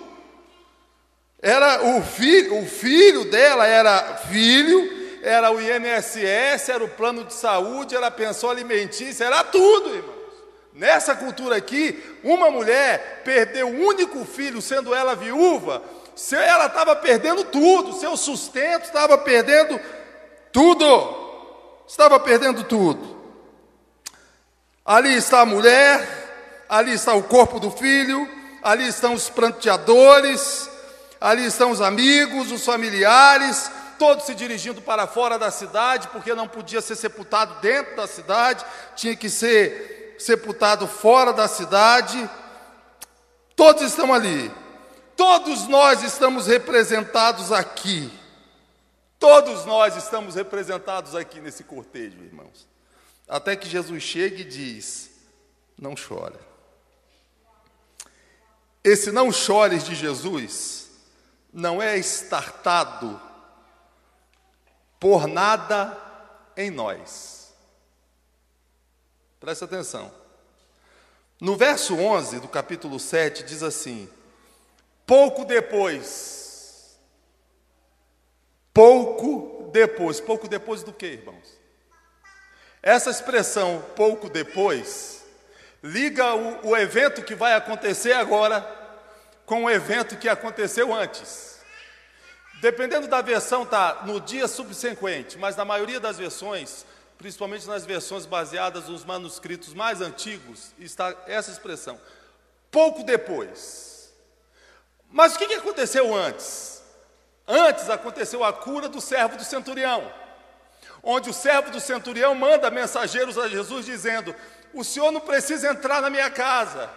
Era 1.42 1.84
o 1.84 2.02
filho, 2.02 2.60
o 2.60 2.66
filho 2.66 3.26
dela 3.26 3.66
era 3.66 4.18
filho, 4.30 5.20
era 5.24 5.52
o 5.52 5.60
INSS, 5.60 6.70
era 6.70 6.84
o 6.84 6.90
plano 6.90 7.24
de 7.24 7.34
saúde, 7.34 7.96
era 7.96 8.08
a 8.08 8.12
pensão 8.12 8.50
alimentícia, 8.50 9.26
era 9.26 9.44
tudo, 9.44 9.96
irmãos. 9.96 10.16
Nessa 10.74 11.16
cultura 11.16 11.56
aqui, 11.56 12.04
uma 12.24 12.52
mulher 12.52 13.22
perdeu 13.24 13.68
o 13.68 13.88
único 13.88 14.24
filho, 14.26 14.62
sendo 14.62 14.94
ela 14.94 15.16
viúva, 15.16 15.82
ela 16.32 16.68
estava 16.68 16.96
perdendo 16.96 17.44
tudo, 17.46 18.00
seu 18.00 18.16
sustento 18.16 18.84
estava 18.84 19.18
perdendo 19.18 19.80
tudo. 20.56 21.84
Estava 21.86 22.18
perdendo 22.18 22.64
tudo. 22.64 23.14
Ali 24.86 25.14
está 25.14 25.42
a 25.42 25.46
mulher, 25.46 26.64
ali 26.70 26.94
está 26.94 27.14
o 27.14 27.24
corpo 27.24 27.60
do 27.60 27.70
filho, 27.70 28.26
ali 28.64 28.88
estão 28.88 29.14
os 29.14 29.30
pranteadores, 29.30 30.70
ali 31.20 31.46
estão 31.46 31.72
os 31.72 31.82
amigos, 31.82 32.54
os 32.54 32.64
familiares, 32.64 33.70
todos 34.00 34.26
se 34.26 34.34
dirigindo 34.34 34.82
para 34.82 35.06
fora 35.06 35.38
da 35.38 35.52
cidade, 35.52 36.08
porque 36.08 36.34
não 36.34 36.48
podia 36.48 36.80
ser 36.80 36.96
sepultado 36.96 37.56
dentro 37.60 37.98
da 37.98 38.08
cidade, 38.08 38.64
tinha 38.96 39.16
que 39.16 39.30
ser 39.30 40.16
sepultado 40.18 40.88
fora 40.88 41.34
da 41.34 41.50
cidade. 41.50 42.30
Todos 43.58 43.82
estão 43.82 44.14
ali. 44.14 44.50
Todos 45.18 45.68
nós 45.68 46.02
estamos 46.02 46.48
representados 46.48 47.52
aqui. 47.52 48.10
Todos 49.28 49.66
nós 49.66 49.96
estamos 49.96 50.36
representados 50.36 51.16
aqui 51.16 51.42
nesse 51.42 51.64
cortejo, 51.64 52.24
irmãos. 52.24 52.68
Até 53.28 53.56
que 53.56 53.68
Jesus 53.68 54.04
chega 54.04 54.42
e 54.42 54.44
diz: 54.44 55.10
Não 55.76 55.96
chora. 55.96 56.40
Esse 58.84 59.12
não 59.12 59.32
chores 59.32 59.84
de 59.84 59.96
Jesus 59.96 60.92
não 61.52 61.82
é 61.82 61.98
estartado 61.98 63.20
por 65.00 65.26
nada 65.26 65.98
em 66.56 66.70
nós. 66.70 67.52
Presta 69.40 69.66
atenção. 69.66 70.14
No 71.42 71.58
verso 71.58 71.96
11 71.96 72.42
do 72.42 72.48
capítulo 72.48 73.00
7 73.00 73.42
diz 73.42 73.64
assim: 73.64 74.08
Pouco 75.04 75.44
depois, 75.44 76.45
Pouco 78.76 79.70
depois. 79.72 80.20
Pouco 80.20 80.50
depois 80.50 80.84
do 80.84 80.92
que, 80.92 81.06
irmãos? 81.06 81.58
Essa 82.84 83.10
expressão 83.10 83.82
pouco 83.96 84.30
depois 84.30 85.24
liga 85.82 86.36
o, 86.36 86.72
o 86.72 86.78
evento 86.78 87.24
que 87.24 87.34
vai 87.34 87.54
acontecer 87.54 88.12
agora 88.12 88.62
com 89.46 89.64
o 89.64 89.70
evento 89.70 90.18
que 90.18 90.28
aconteceu 90.28 90.94
antes. 90.94 91.62
Dependendo 92.60 93.08
da 93.08 93.22
versão, 93.22 93.66
tá 93.66 94.04
no 94.06 94.20
dia 94.20 94.46
subsequente, 94.48 95.38
mas 95.38 95.56
na 95.56 95.64
maioria 95.64 96.00
das 96.00 96.18
versões, 96.18 96.86
principalmente 97.18 97.68
nas 97.68 97.86
versões 97.86 98.26
baseadas 98.26 98.90
nos 98.90 99.06
manuscritos 99.06 99.74
mais 99.74 100.02
antigos, 100.02 100.74
está 100.78 101.16
essa 101.28 101.50
expressão: 101.50 101.98
pouco 102.70 103.04
depois. 103.04 104.14
Mas 105.10 105.36
o 105.36 105.38
que 105.38 105.54
aconteceu 105.54 106.14
antes? 106.14 106.84
Antes 107.48 107.90
aconteceu 107.90 108.44
a 108.44 108.52
cura 108.52 108.90
do 108.90 109.00
servo 109.00 109.38
do 109.38 109.44
centurião, 109.44 110.12
onde 111.04 111.30
o 111.30 111.34
servo 111.34 111.70
do 111.70 111.80
centurião 111.80 112.34
manda 112.34 112.72
mensageiros 112.72 113.38
a 113.38 113.48
Jesus 113.48 113.86
dizendo: 113.86 114.36
O 114.74 114.84
senhor 114.84 115.12
não 115.12 115.22
precisa 115.22 115.70
entrar 115.70 116.02
na 116.02 116.10
minha 116.10 116.30
casa. 116.30 116.90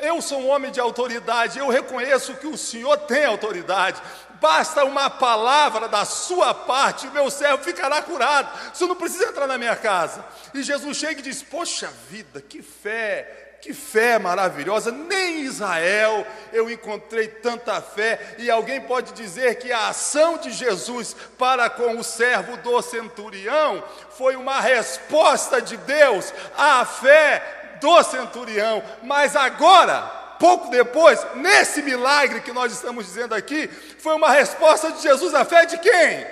Eu 0.00 0.20
sou 0.20 0.40
um 0.40 0.48
homem 0.48 0.72
de 0.72 0.80
autoridade, 0.80 1.60
eu 1.60 1.68
reconheço 1.68 2.34
que 2.34 2.48
o 2.48 2.58
senhor 2.58 2.96
tem 2.98 3.24
autoridade. 3.24 4.02
Basta 4.40 4.84
uma 4.84 5.08
palavra 5.08 5.88
da 5.88 6.04
sua 6.04 6.52
parte, 6.52 7.06
o 7.06 7.12
meu 7.12 7.30
servo 7.30 7.62
ficará 7.62 8.02
curado. 8.02 8.50
O 8.72 8.76
senhor 8.76 8.88
não 8.88 8.96
precisa 8.96 9.26
entrar 9.26 9.46
na 9.46 9.56
minha 9.56 9.76
casa. 9.76 10.24
E 10.52 10.62
Jesus 10.62 10.96
chega 10.96 11.20
e 11.20 11.22
diz: 11.22 11.42
Poxa 11.42 11.92
vida, 12.10 12.40
que 12.40 12.60
fé, 12.60 13.43
que 13.64 13.72
fé 13.72 14.18
maravilhosa, 14.18 14.92
nem 14.92 15.40
em 15.40 15.44
Israel 15.44 16.26
eu 16.52 16.70
encontrei 16.70 17.28
tanta 17.28 17.80
fé. 17.80 18.36
E 18.36 18.50
alguém 18.50 18.78
pode 18.78 19.14
dizer 19.14 19.54
que 19.54 19.72
a 19.72 19.88
ação 19.88 20.36
de 20.36 20.50
Jesus 20.50 21.16
para 21.38 21.70
com 21.70 21.96
o 21.96 22.04
servo 22.04 22.58
do 22.58 22.82
centurião 22.82 23.82
foi 24.10 24.36
uma 24.36 24.60
resposta 24.60 25.62
de 25.62 25.78
Deus 25.78 26.30
à 26.54 26.84
fé 26.84 27.78
do 27.80 28.02
centurião. 28.02 28.84
Mas 29.02 29.34
agora, 29.34 30.02
pouco 30.38 30.68
depois, 30.68 31.26
nesse 31.36 31.80
milagre 31.80 32.42
que 32.42 32.52
nós 32.52 32.70
estamos 32.70 33.06
dizendo 33.06 33.34
aqui, 33.34 33.66
foi 33.98 34.14
uma 34.14 34.30
resposta 34.30 34.92
de 34.92 35.00
Jesus 35.00 35.32
à 35.32 35.42
fé 35.42 35.64
de 35.64 35.78
quem? 35.78 36.26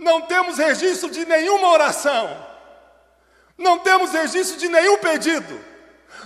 Não 0.00 0.22
temos 0.22 0.58
registro 0.58 1.08
de 1.12 1.24
nenhuma 1.26 1.68
oração. 1.68 2.51
Não 3.62 3.78
temos 3.78 4.10
registro 4.10 4.58
de 4.58 4.68
nenhum 4.68 4.98
pedido. 4.98 5.58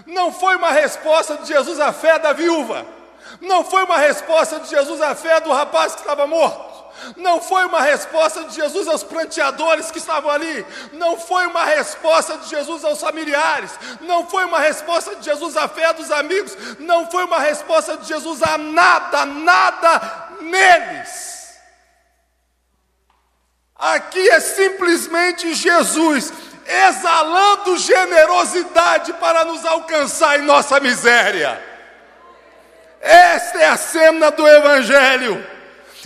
Não 0.07 0.33
foi 0.33 0.57
uma 0.57 0.71
resposta 0.71 1.37
de 1.37 1.49
Jesus 1.49 1.79
à 1.79 1.93
fé 1.93 2.19
da 2.19 2.33
viúva. 2.33 2.87
Não 3.43 3.63
foi 3.63 3.85
uma 3.85 3.99
resposta 3.99 4.59
de 4.61 4.71
Jesus 4.71 5.03
à 5.03 5.15
fé 5.15 5.39
do 5.41 5.53
rapaz 5.53 5.95
que 5.95 6.01
estava 6.01 6.27
morto. 6.27 6.75
Não 7.15 7.41
foi 7.43 7.67
uma 7.67 7.83
resposta 7.83 8.45
de 8.45 8.55
Jesus 8.55 8.89
aos 8.89 9.05
pranteadores 9.05 9.91
que 9.91 9.99
estavam 9.99 10.31
ali. 10.31 10.65
Não 10.95 11.19
foi 11.19 11.47
uma 11.47 11.63
resposta 11.65 12.39
de 12.39 12.49
Jesus 12.49 12.83
aos 12.87 13.01
familiares. 13.01 13.73
Não 14.01 14.27
foi 14.27 14.47
uma 14.47 14.59
resposta 14.59 15.15
de 15.17 15.25
Jesus 15.27 15.59
à 15.59 15.69
fé 15.69 15.93
dos 15.93 16.11
amigos. 16.11 16.57
Não 16.79 17.11
foi 17.11 17.25
uma 17.25 17.39
resposta 17.39 17.99
de 17.99 18.09
Jesus 18.09 18.43
a 18.43 18.57
nada, 18.57 19.27
nada 19.27 20.29
neles. 20.41 21.27
Aqui 23.79 24.31
é 24.31 24.41
simplesmente 24.41 25.55
Jesus 25.55 26.33
exalando 26.69 27.77
generosidade 27.77 29.13
para 29.15 29.45
nos 29.45 29.65
alcançar 29.65 30.39
em 30.39 30.43
nossa 30.43 30.81
miséria. 30.81 31.61
Esta 33.01 33.59
é 33.59 33.69
a 33.69 33.77
cena 33.77 34.31
do 34.31 34.47
Evangelho. 34.47 35.45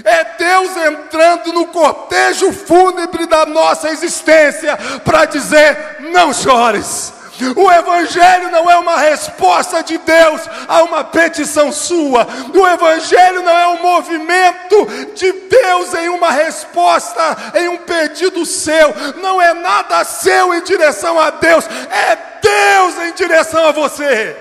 É 0.05 0.25
Deus 0.25 0.77
entrando 0.77 1.53
no 1.53 1.67
cortejo 1.67 2.53
fúnebre 2.53 3.27
da 3.27 3.45
nossa 3.47 3.91
existência 3.91 4.77
para 5.05 5.25
dizer: 5.25 5.97
não 6.01 6.33
chores. 6.33 7.20
O 7.57 7.71
Evangelho 7.71 8.51
não 8.51 8.71
é 8.71 8.77
uma 8.77 8.97
resposta 8.99 9.83
de 9.83 9.99
Deus 9.99 10.43
a 10.69 10.83
uma 10.83 11.05
petição 11.05 11.73
sua. 11.73 12.27
O 12.55 12.67
Evangelho 12.67 13.43
não 13.43 13.57
é 13.57 13.69
um 13.69 13.83
movimento 13.83 14.87
de 15.15 15.33
Deus 15.33 15.95
em 15.95 16.09
uma 16.09 16.31
resposta, 16.31 17.37
em 17.55 17.69
um 17.69 17.79
pedido 17.79 18.45
seu. 18.45 18.95
Não 19.23 19.41
é 19.41 19.55
nada 19.55 20.05
seu 20.05 20.55
em 20.55 20.63
direção 20.63 21.19
a 21.19 21.31
Deus, 21.31 21.65
é 21.67 22.19
Deus 22.41 22.99
em 23.09 23.13
direção 23.13 23.67
a 23.67 23.73
você. 23.73 24.37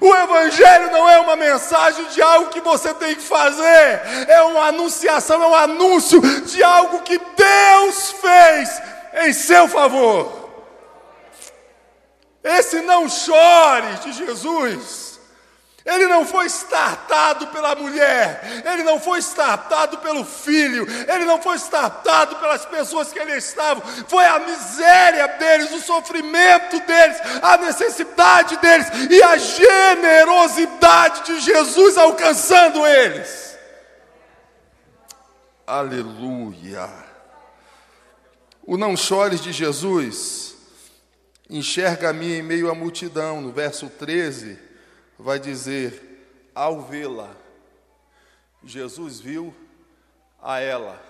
O 0.00 0.14
Evangelho 0.14 0.92
não 0.92 1.08
é 1.08 1.18
uma 1.18 1.34
mensagem 1.34 2.04
de 2.06 2.22
algo 2.22 2.50
que 2.50 2.60
você 2.60 2.94
tem 2.94 3.16
que 3.16 3.22
fazer, 3.22 4.00
é 4.28 4.40
uma 4.42 4.66
anunciação, 4.66 5.42
é 5.42 5.46
um 5.48 5.54
anúncio 5.54 6.20
de 6.42 6.62
algo 6.62 7.00
que 7.00 7.18
Deus 7.18 8.14
fez 8.20 8.82
em 9.24 9.32
seu 9.32 9.66
favor. 9.66 10.39
Esse 12.42 12.80
não 12.80 13.08
chore 13.08 13.94
de 14.02 14.12
Jesus. 14.12 15.10
Ele 15.84 16.06
não 16.06 16.26
foi 16.26 16.46
startado 16.46 17.46
pela 17.48 17.74
mulher, 17.74 18.62
ele 18.66 18.82
não 18.82 19.00
foi 19.00 19.18
startado 19.20 19.96
pelo 19.98 20.24
filho, 20.26 20.86
ele 21.10 21.24
não 21.24 21.40
foi 21.40 21.56
startado 21.56 22.36
pelas 22.36 22.66
pessoas 22.66 23.10
que 23.10 23.18
ele 23.18 23.32
estava, 23.32 23.80
foi 24.06 24.24
a 24.26 24.38
miséria 24.40 25.26
deles, 25.26 25.72
o 25.72 25.80
sofrimento 25.80 26.78
deles, 26.80 27.16
a 27.42 27.56
necessidade 27.56 28.58
deles 28.58 28.88
e 29.10 29.22
a 29.22 29.38
generosidade 29.38 31.24
de 31.24 31.40
Jesus 31.40 31.96
alcançando 31.96 32.86
eles. 32.86 33.58
Aleluia. 35.66 36.90
O 38.62 38.76
não 38.76 38.96
chores 38.96 39.40
de 39.40 39.50
Jesus 39.50 40.49
enxerga-me 41.50 42.34
em 42.34 42.42
meio 42.42 42.70
à 42.70 42.74
multidão. 42.74 43.40
No 43.40 43.52
verso 43.52 43.90
13, 43.90 44.58
vai 45.18 45.38
dizer: 45.38 46.50
ao 46.54 46.80
vê-la, 46.80 47.36
Jesus 48.64 49.20
viu 49.20 49.54
a 50.40 50.60
ela. 50.60 51.04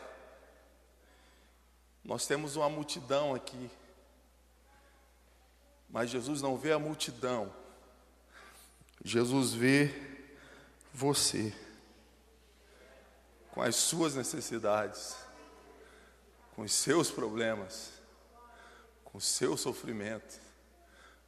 Nós 2.03 2.27
temos 2.27 2.57
uma 2.57 2.69
multidão 2.69 3.35
aqui, 3.35 3.71
mas 5.89 6.11
Jesus 6.11 6.41
não 6.41 6.57
vê 6.57 6.73
a 6.73 6.79
multidão, 6.79 7.53
Jesus 9.05 9.53
vê 9.53 9.95
você, 10.93 11.53
com 13.53 13.61
as 13.61 13.77
suas 13.77 14.15
necessidades, 14.15 15.17
com 16.55 16.63
os 16.63 16.73
seus 16.73 17.11
problemas 17.11 18.00
com 19.11 19.19
o 19.19 19.21
seu 19.21 19.57
sofrimento, 19.57 20.41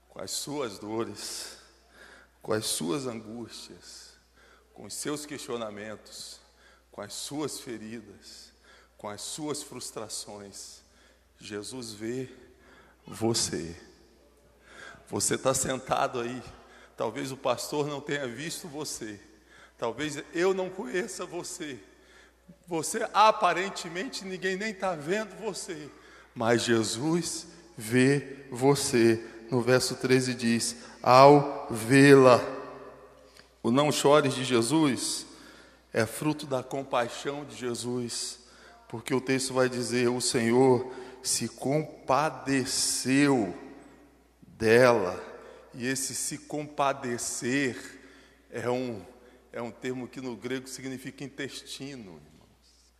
com 0.08 0.20
as 0.20 0.30
suas 0.30 0.78
dores, 0.78 1.58
com 2.40 2.52
as 2.52 2.66
suas 2.66 3.06
angústias, 3.06 4.12
com 4.72 4.84
os 4.84 4.94
seus 4.94 5.26
questionamentos, 5.26 6.40
com 6.90 7.00
as 7.00 7.12
suas 7.12 7.60
feridas, 7.60 8.52
com 8.96 9.08
as 9.08 9.20
suas 9.20 9.62
frustrações. 9.62 10.80
Jesus 11.38 11.92
vê 11.92 12.28
você. 13.06 13.76
Você 15.08 15.34
está 15.34 15.52
sentado 15.52 16.20
aí. 16.20 16.42
Talvez 16.96 17.32
o 17.32 17.36
pastor 17.36 17.86
não 17.86 18.00
tenha 18.00 18.28
visto 18.28 18.68
você. 18.68 19.20
Talvez 19.76 20.22
eu 20.32 20.54
não 20.54 20.70
conheça 20.70 21.26
você. 21.26 21.80
Você 22.66 23.08
aparentemente 23.12 24.24
ninguém 24.24 24.56
nem 24.56 24.70
está 24.70 24.94
vendo 24.94 25.34
você. 25.36 25.90
Mas 26.34 26.62
Jesus 26.62 27.48
vê 27.76 28.46
você. 28.50 29.22
No 29.50 29.60
verso 29.60 29.96
13 29.96 30.34
diz: 30.34 30.76
Ao 31.02 31.66
vê-la. 31.70 32.40
O 33.62 33.70
não 33.70 33.92
chores 33.92 34.34
de 34.34 34.44
Jesus 34.44 35.26
é 35.92 36.06
fruto 36.06 36.46
da 36.46 36.62
compaixão 36.62 37.44
de 37.44 37.54
Jesus, 37.54 38.40
porque 38.88 39.14
o 39.14 39.20
texto 39.20 39.54
vai 39.54 39.68
dizer: 39.68 40.08
O 40.08 40.20
Senhor 40.20 40.92
se 41.22 41.48
compadeceu 41.48 43.54
dela. 44.42 45.30
E 45.74 45.86
esse 45.86 46.14
se 46.14 46.38
compadecer 46.38 48.00
é 48.50 48.68
um, 48.68 49.02
é 49.52 49.62
um 49.62 49.70
termo 49.70 50.06
que 50.06 50.20
no 50.20 50.36
grego 50.36 50.68
significa 50.68 51.24
intestino, 51.24 52.10
irmãos. 52.10 52.92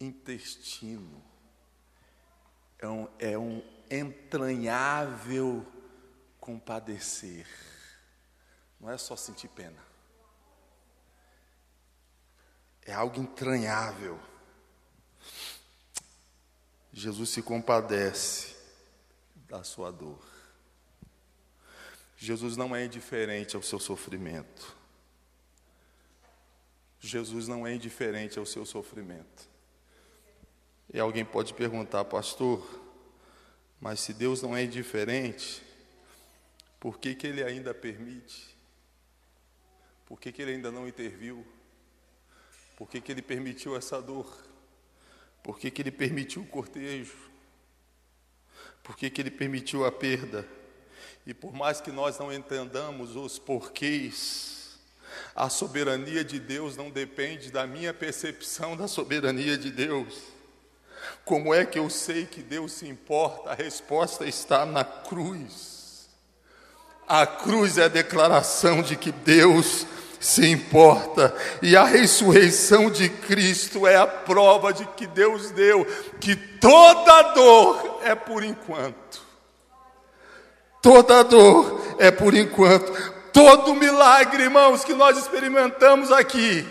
Intestino 0.00 1.33
um, 2.88 3.08
é 3.18 3.38
um 3.38 3.62
entranhável 3.90 5.66
compadecer. 6.40 7.46
Não 8.80 8.90
é 8.90 8.98
só 8.98 9.16
sentir 9.16 9.48
pena. 9.48 9.82
É 12.82 12.92
algo 12.92 13.20
entranhável. 13.20 14.20
Jesus 16.92 17.30
se 17.30 17.42
compadece 17.42 18.54
da 19.48 19.64
sua 19.64 19.90
dor. 19.90 20.22
Jesus 22.16 22.56
não 22.56 22.74
é 22.74 22.84
indiferente 22.84 23.56
ao 23.56 23.62
seu 23.62 23.78
sofrimento. 23.78 24.76
Jesus 27.00 27.48
não 27.48 27.66
é 27.66 27.74
indiferente 27.74 28.38
ao 28.38 28.46
seu 28.46 28.64
sofrimento. 28.64 29.53
E 30.92 31.00
alguém 31.00 31.24
pode 31.24 31.54
perguntar, 31.54 32.04
pastor, 32.04 32.62
mas 33.80 34.00
se 34.00 34.12
Deus 34.12 34.40
não 34.42 34.56
é 34.56 34.64
indiferente, 34.64 35.62
por 36.78 36.98
que, 36.98 37.14
que 37.14 37.26
Ele 37.26 37.42
ainda 37.42 37.74
permite? 37.74 38.54
Por 40.06 40.20
que, 40.20 40.30
que 40.30 40.42
Ele 40.42 40.52
ainda 40.52 40.70
não 40.70 40.86
interviu? 40.86 41.44
Por 42.76 42.88
que, 42.88 43.00
que 43.00 43.10
Ele 43.10 43.22
permitiu 43.22 43.76
essa 43.76 44.00
dor? 44.00 44.26
Por 45.42 45.58
que, 45.58 45.70
que 45.70 45.82
Ele 45.82 45.90
permitiu 45.90 46.42
o 46.42 46.46
cortejo? 46.46 47.16
Por 48.82 48.96
que, 48.96 49.08
que 49.10 49.20
Ele 49.20 49.30
permitiu 49.30 49.84
a 49.84 49.92
perda? 49.92 50.46
E 51.26 51.32
por 51.32 51.52
mais 51.52 51.80
que 51.80 51.90
nós 51.90 52.18
não 52.18 52.32
entendamos 52.32 53.16
os 53.16 53.38
porquês, 53.38 54.78
a 55.34 55.48
soberania 55.48 56.24
de 56.24 56.38
Deus 56.38 56.76
não 56.76 56.90
depende 56.90 57.50
da 57.50 57.66
minha 57.66 57.94
percepção 57.94 58.76
da 58.76 58.86
soberania 58.86 59.56
de 59.56 59.70
Deus. 59.70 60.33
Como 61.24 61.54
é 61.54 61.64
que 61.64 61.78
eu 61.78 61.88
sei 61.88 62.26
que 62.26 62.42
Deus 62.42 62.72
se 62.72 62.88
importa? 62.88 63.50
A 63.50 63.54
resposta 63.54 64.26
está 64.26 64.66
na 64.66 64.84
cruz. 64.84 66.08
A 67.06 67.26
cruz 67.26 67.78
é 67.78 67.84
a 67.84 67.88
declaração 67.88 68.82
de 68.82 68.96
que 68.96 69.12
Deus 69.12 69.86
se 70.24 70.46
importa, 70.48 71.36
e 71.60 71.76
a 71.76 71.84
ressurreição 71.84 72.90
de 72.90 73.10
Cristo 73.10 73.86
é 73.86 73.94
a 73.94 74.06
prova 74.06 74.72
de 74.72 74.86
que 74.86 75.06
Deus 75.06 75.50
deu 75.50 75.84
que 76.18 76.34
toda 76.34 77.34
dor 77.34 78.00
é 78.02 78.14
por 78.14 78.42
enquanto. 78.42 79.22
Toda 80.80 81.22
dor 81.22 81.96
é 81.98 82.10
por 82.10 82.34
enquanto. 82.34 82.90
Todo 83.34 83.74
milagre, 83.74 84.44
irmãos, 84.44 84.82
que 84.82 84.94
nós 84.94 85.18
experimentamos 85.18 86.10
aqui 86.10 86.66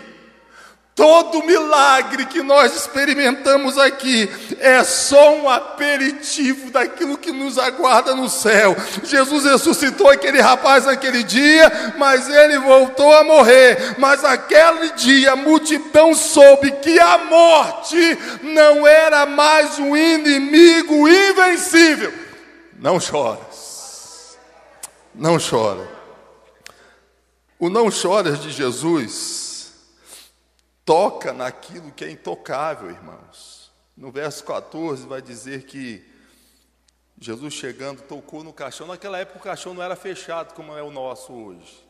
Todo 0.94 1.42
milagre 1.42 2.24
que 2.26 2.40
nós 2.40 2.76
experimentamos 2.76 3.76
aqui 3.76 4.30
é 4.60 4.84
só 4.84 5.34
um 5.34 5.50
aperitivo 5.50 6.70
daquilo 6.70 7.18
que 7.18 7.32
nos 7.32 7.58
aguarda 7.58 8.14
no 8.14 8.28
céu. 8.28 8.76
Jesus 9.02 9.44
ressuscitou 9.44 10.08
aquele 10.08 10.40
rapaz 10.40 10.84
naquele 10.84 11.24
dia, 11.24 11.94
mas 11.98 12.28
ele 12.28 12.60
voltou 12.60 13.12
a 13.12 13.24
morrer. 13.24 13.96
Mas 13.98 14.24
aquele 14.24 14.92
dia 14.92 15.32
a 15.32 15.36
multidão 15.36 16.14
soube 16.14 16.70
que 16.70 16.96
a 17.00 17.18
morte 17.18 18.18
não 18.44 18.86
era 18.86 19.26
mais 19.26 19.80
um 19.80 19.96
inimigo 19.96 21.08
invencível. 21.08 22.14
Não 22.78 23.00
choras, 23.00 24.38
não 25.12 25.38
chora. 25.40 25.88
O 27.58 27.68
não 27.68 27.90
choras 27.90 28.40
de 28.40 28.52
Jesus 28.52 29.43
toca 30.84 31.32
naquilo 31.32 31.92
que 31.92 32.04
é 32.04 32.10
intocável, 32.10 32.90
irmãos. 32.90 33.72
No 33.96 34.10
verso 34.10 34.44
14 34.44 35.06
vai 35.06 35.22
dizer 35.22 35.64
que 35.64 36.04
Jesus 37.18 37.54
chegando 37.54 38.02
tocou 38.02 38.44
no 38.44 38.52
caixão. 38.52 38.86
Naquela 38.86 39.18
época 39.18 39.38
o 39.38 39.42
caixão 39.42 39.72
não 39.72 39.82
era 39.82 39.96
fechado 39.96 40.54
como 40.54 40.76
é 40.76 40.82
o 40.82 40.90
nosso 40.90 41.32
hoje. 41.32 41.84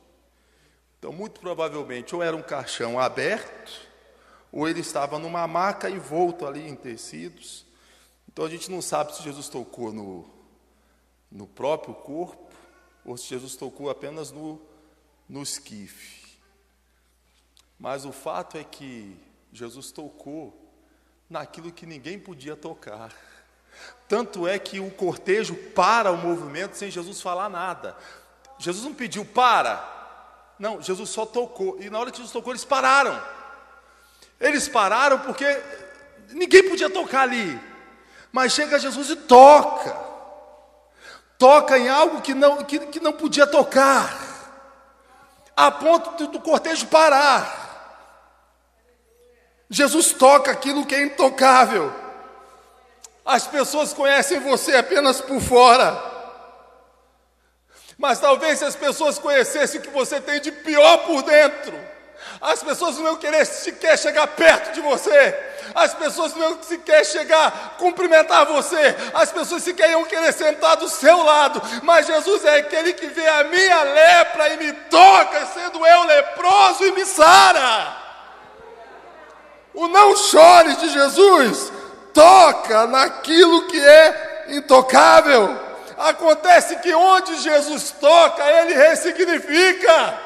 Então, 0.99 1.13
muito 1.13 1.41
provavelmente, 1.41 2.15
ou 2.15 2.23
era 2.23 2.35
um 2.35 2.43
caixão 2.43 2.99
aberto, 2.99 3.89
ou 4.51 4.69
ele 4.69 4.81
estava 4.81 5.19
numa 5.19 5.47
maca 5.47 5.91
envolto 5.91 6.47
ali 6.47 6.67
em 6.67 6.75
tecidos. 6.75 7.67
Então 8.27 8.45
a 8.45 8.49
gente 8.49 8.71
não 8.71 8.81
sabe 8.81 9.15
se 9.15 9.23
Jesus 9.23 9.49
tocou 9.49 9.93
no, 9.93 10.25
no 11.31 11.47
próprio 11.47 11.95
corpo, 11.95 12.55
ou 13.05 13.17
se 13.17 13.29
Jesus 13.29 13.57
tocou 13.57 13.91
apenas 13.91 14.31
no, 14.31 14.61
no 15.29 15.43
esquife. 15.43 16.14
Mas 17.79 18.05
o 18.05 18.13
fato 18.13 18.57
é 18.57 18.65
que 18.65 19.17
Jesus 19.53 19.91
tocou 19.91 20.53
naquilo 21.29 21.73
que 21.73 21.87
ninguém 21.87 22.19
podia 22.19 22.57
tocar. 22.57 23.13
Tanto 24.09 24.47
é 24.47 24.59
que 24.59 24.81
o 24.81 24.91
cortejo 24.91 25.55
para 25.75 26.11
o 26.11 26.17
movimento 26.17 26.77
sem 26.77 26.91
Jesus 26.91 27.21
falar 27.21 27.49
nada. 27.49 27.97
Jesus 28.59 28.85
não 28.85 28.95
pediu 28.95 29.25
para. 29.25 29.93
Não, 30.59 30.81
Jesus 30.81 31.11
só 31.11 31.27
tocou. 31.27 31.81
E 31.81 31.91
na 31.91 31.99
hora 31.99 32.11
que 32.11 32.19
Jesus 32.19 32.33
tocou, 32.33 32.53
eles 32.53 32.65
pararam. 32.65 33.21
Eles 34.41 34.69
pararam 34.69 35.19
porque 35.21 35.45
ninguém 36.31 36.69
podia 36.69 36.91
tocar 36.91 37.23
ali. 37.23 37.61
Mas 38.31 38.53
chega 38.53 38.79
Jesus 38.79 39.11
e 39.11 39.17
toca. 39.17 39.97
Toca 41.39 41.79
em 41.79 41.89
algo 41.89 42.21
que 42.21 42.35
não, 42.35 42.65
que, 42.65 42.79
que 42.87 43.01
não 43.01 43.13
podia 43.13 43.47
tocar. 43.47 44.23
A 45.57 45.71
ponto 45.71 46.27
do, 46.29 46.41
cortejo 46.41 46.87
parar. 46.87 47.64
Jesus 49.75 50.13
toca 50.13 50.53
aquilo 50.53 50.87
que 50.87 50.95
é 50.95 51.03
intocável. 51.03 51.93
As 53.27 53.45
pessoas 53.45 53.93
conhecem 53.93 54.39
você 54.39 54.77
apenas 54.77 55.21
por 55.21 55.41
fora. 55.41 56.01
Mas 57.99 58.21
talvez 58.21 58.61
se 58.61 58.65
as 58.65 58.77
pessoas 58.77 59.19
conhecessem 59.19 59.81
o 59.81 59.83
que 59.83 59.91
você 59.91 60.21
tem 60.21 60.41
de 60.41 60.53
pior 60.53 60.99
por 60.99 61.25
dentro, 61.25 61.77
as 62.41 62.63
pessoas 62.63 62.99
não 62.99 63.07
iam 63.07 63.17
querer 63.17 63.45
sequer 63.45 63.99
chegar 63.99 64.29
perto 64.29 64.75
de 64.75 64.81
você, 64.81 65.37
as 65.75 65.93
pessoas 65.93 66.33
não 66.35 66.51
iam 66.51 66.63
sequer 66.63 67.05
chegar 67.05 67.75
cumprimentar 67.77 68.47
você, 68.47 68.95
as 69.13 69.33
pessoas 69.33 69.65
sequer 69.65 69.91
iam 69.91 70.05
querer 70.05 70.33
sentar 70.33 70.77
do 70.77 70.89
seu 70.89 71.21
lado, 71.25 71.61
mas 71.83 72.07
Jesus 72.07 72.45
é 72.45 72.59
aquele 72.59 72.93
que 72.93 73.09
vê 73.09 73.27
a 73.27 73.43
minha 73.43 73.83
lepra 73.83 74.51
e 74.51 74.57
me 74.57 74.73
toca, 74.73 75.47
sendo 75.47 75.85
eu 75.85 76.05
leproso 76.05 76.85
e 76.85 76.93
me 76.93 77.05
sara. 77.05 78.04
O 79.75 79.89
não 79.89 80.17
chore 80.17 80.77
de 80.77 80.89
Jesus 80.91 81.73
toca 82.13 82.87
naquilo 82.87 83.67
que 83.67 83.81
é 83.81 84.47
intocável. 84.51 85.59
Acontece 85.99 86.77
que 86.77 86.95
onde 86.95 87.37
Jesus 87.37 87.91
toca, 88.01 88.43
ele 88.45 88.75
ressignifica. 88.75 90.21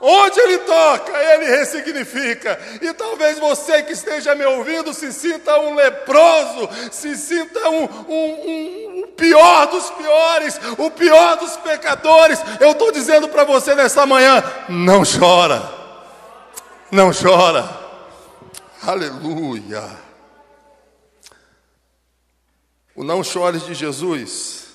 Onde 0.00 0.38
ele 0.38 0.58
toca, 0.58 1.12
ele 1.12 1.46
ressignifica. 1.46 2.58
E 2.80 2.92
talvez 2.92 3.38
você 3.38 3.82
que 3.82 3.92
esteja 3.92 4.34
me 4.34 4.44
ouvindo 4.44 4.94
se 4.94 5.12
sinta 5.12 5.58
um 5.58 5.74
leproso, 5.74 6.68
se 6.92 7.16
sinta 7.16 7.68
um, 7.68 7.84
um, 8.08 9.02
um 9.02 9.12
pior 9.16 9.66
dos 9.66 9.90
piores, 9.90 10.60
o 10.78 10.90
pior 10.90 11.36
dos 11.36 11.56
pecadores. 11.56 12.38
Eu 12.60 12.72
estou 12.72 12.92
dizendo 12.92 13.28
para 13.28 13.42
você 13.42 13.74
nessa 13.74 14.06
manhã: 14.06 14.42
não 14.68 15.02
chora, 15.02 15.62
não 16.92 17.10
chora. 17.10 17.77
Aleluia. 18.82 19.98
O 22.94 23.02
não 23.02 23.22
chores 23.22 23.64
de 23.64 23.74
Jesus 23.74 24.68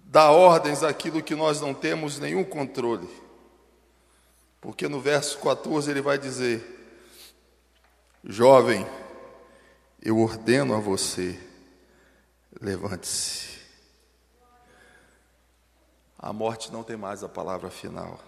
dá 0.00 0.30
ordens 0.30 0.82
àquilo 0.82 1.22
que 1.22 1.34
nós 1.34 1.60
não 1.60 1.72
temos 1.72 2.18
nenhum 2.18 2.44
controle. 2.44 3.08
Porque 4.60 4.88
no 4.88 5.00
verso 5.00 5.38
14 5.38 5.90
ele 5.90 6.02
vai 6.02 6.18
dizer: 6.18 6.62
Jovem, 8.22 8.86
eu 10.02 10.18
ordeno 10.18 10.74
a 10.74 10.80
você, 10.80 11.38
levante-se. 12.60 13.60
A 16.18 16.32
morte 16.32 16.70
não 16.70 16.82
tem 16.82 16.96
mais 16.96 17.24
a 17.24 17.28
palavra 17.28 17.70
final. 17.70 18.20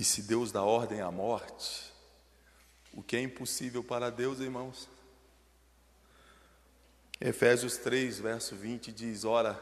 E 0.00 0.04
se 0.04 0.22
Deus 0.22 0.50
dá 0.50 0.62
ordem 0.62 1.02
à 1.02 1.10
morte, 1.10 1.92
o 2.94 3.02
que 3.02 3.16
é 3.16 3.20
impossível 3.20 3.84
para 3.84 4.08
Deus, 4.08 4.40
irmãos? 4.40 4.88
Efésios 7.20 7.76
3, 7.76 8.18
verso 8.18 8.56
20 8.56 8.92
diz: 8.92 9.26
Ora, 9.26 9.60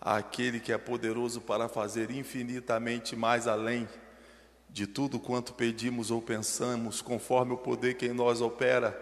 aquele 0.00 0.58
que 0.58 0.72
é 0.72 0.76
poderoso 0.76 1.40
para 1.40 1.68
fazer 1.68 2.10
infinitamente 2.10 3.14
mais 3.14 3.46
além 3.46 3.88
de 4.68 4.88
tudo 4.88 5.20
quanto 5.20 5.54
pedimos 5.54 6.10
ou 6.10 6.20
pensamos, 6.20 7.00
conforme 7.00 7.52
o 7.52 7.56
poder 7.56 7.94
que 7.94 8.06
em 8.06 8.12
nós 8.12 8.40
opera, 8.40 9.00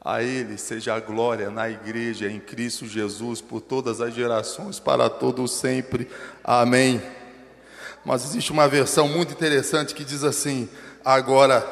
a 0.00 0.22
Ele 0.22 0.56
seja 0.56 0.94
a 0.94 1.00
glória 1.00 1.50
na 1.50 1.68
igreja, 1.68 2.30
em 2.30 2.38
Cristo 2.38 2.86
Jesus, 2.86 3.40
por 3.40 3.60
todas 3.60 4.00
as 4.00 4.14
gerações, 4.14 4.78
para 4.78 5.10
todos 5.10 5.50
sempre. 5.50 6.08
Amém. 6.44 7.02
Mas 8.06 8.24
existe 8.24 8.52
uma 8.52 8.68
versão 8.68 9.08
muito 9.08 9.32
interessante 9.32 9.92
que 9.92 10.04
diz 10.04 10.22
assim: 10.22 10.68
agora 11.04 11.66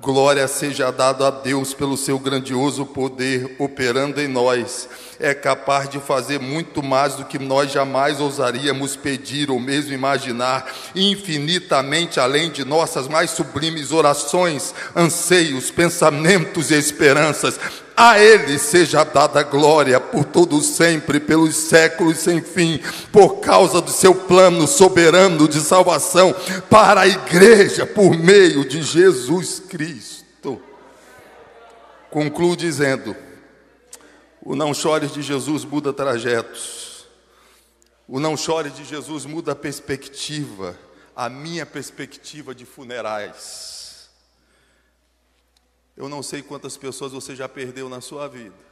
glória 0.00 0.48
seja 0.48 0.90
dada 0.90 1.28
a 1.28 1.30
Deus 1.30 1.74
pelo 1.74 1.98
seu 1.98 2.18
grandioso 2.18 2.86
poder 2.86 3.56
operando 3.58 4.18
em 4.18 4.26
nós. 4.26 4.88
É 5.20 5.34
capaz 5.34 5.88
de 5.88 5.98
fazer 5.98 6.40
muito 6.40 6.82
mais 6.82 7.14
do 7.16 7.26
que 7.26 7.38
nós 7.38 7.70
jamais 7.70 8.20
ousaríamos 8.20 8.96
pedir 8.96 9.50
ou 9.50 9.60
mesmo 9.60 9.92
imaginar, 9.92 10.66
infinitamente 10.94 12.18
além 12.18 12.50
de 12.50 12.64
nossas 12.64 13.06
mais 13.06 13.30
sublimes 13.30 13.92
orações, 13.92 14.74
anseios, 14.94 15.70
pensamentos 15.70 16.70
e 16.70 16.74
esperanças. 16.74 17.60
A 17.96 18.20
Ele 18.20 18.58
seja 18.58 19.02
dada 19.04 19.42
glória 19.42 19.98
por 19.98 20.24
todo 20.24 20.60
sempre, 20.60 21.18
pelos 21.18 21.56
séculos 21.56 22.18
sem 22.18 22.42
fim, 22.42 22.78
por 23.10 23.40
causa 23.40 23.80
do 23.80 23.90
seu 23.90 24.14
plano 24.14 24.66
soberano 24.66 25.48
de 25.48 25.60
salvação 25.60 26.34
para 26.68 27.00
a 27.02 27.08
igreja 27.08 27.86
por 27.86 28.14
meio 28.14 28.68
de 28.68 28.82
Jesus 28.82 29.60
Cristo. 29.60 30.60
Concluo 32.10 32.54
dizendo: 32.54 33.16
o 34.42 34.54
não 34.54 34.72
chores 34.72 35.12
de 35.12 35.22
Jesus 35.22 35.64
muda 35.64 35.92
trajetos. 35.92 37.06
O 38.06 38.20
não 38.20 38.36
chores 38.36 38.76
de 38.76 38.84
Jesus 38.84 39.24
muda 39.24 39.52
a 39.52 39.56
perspectiva, 39.56 40.78
a 41.16 41.28
minha 41.28 41.66
perspectiva 41.66 42.54
de 42.54 42.64
funerais. 42.64 43.75
Eu 45.96 46.08
não 46.08 46.22
sei 46.22 46.42
quantas 46.42 46.76
pessoas 46.76 47.12
você 47.12 47.34
já 47.34 47.48
perdeu 47.48 47.88
na 47.88 48.00
sua 48.00 48.28
vida. 48.28 48.66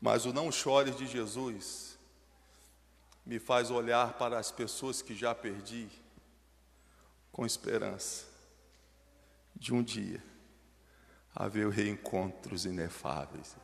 Mas 0.00 0.24
o 0.24 0.32
não 0.32 0.50
chores 0.50 0.96
de 0.96 1.06
Jesus 1.06 1.98
me 3.24 3.38
faz 3.38 3.70
olhar 3.70 4.14
para 4.14 4.38
as 4.38 4.50
pessoas 4.50 5.00
que 5.00 5.14
já 5.14 5.34
perdi 5.34 5.88
com 7.30 7.46
esperança 7.46 8.26
de 9.54 9.72
um 9.72 9.82
dia 9.82 10.22
haver 11.34 11.68
reencontros 11.68 12.64
inefáveis. 12.64 13.56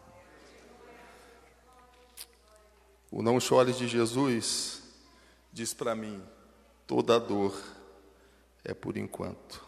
O 3.11 3.23
não 3.23 3.41
chore 3.41 3.73
de 3.73 3.89
Jesus 3.89 4.83
diz 5.53 5.75
para 5.75 5.95
mim: 5.95 6.23
toda 6.87 7.19
dor 7.19 7.61
é 8.63 8.75
por 8.75 8.97
enquanto. 8.97 9.66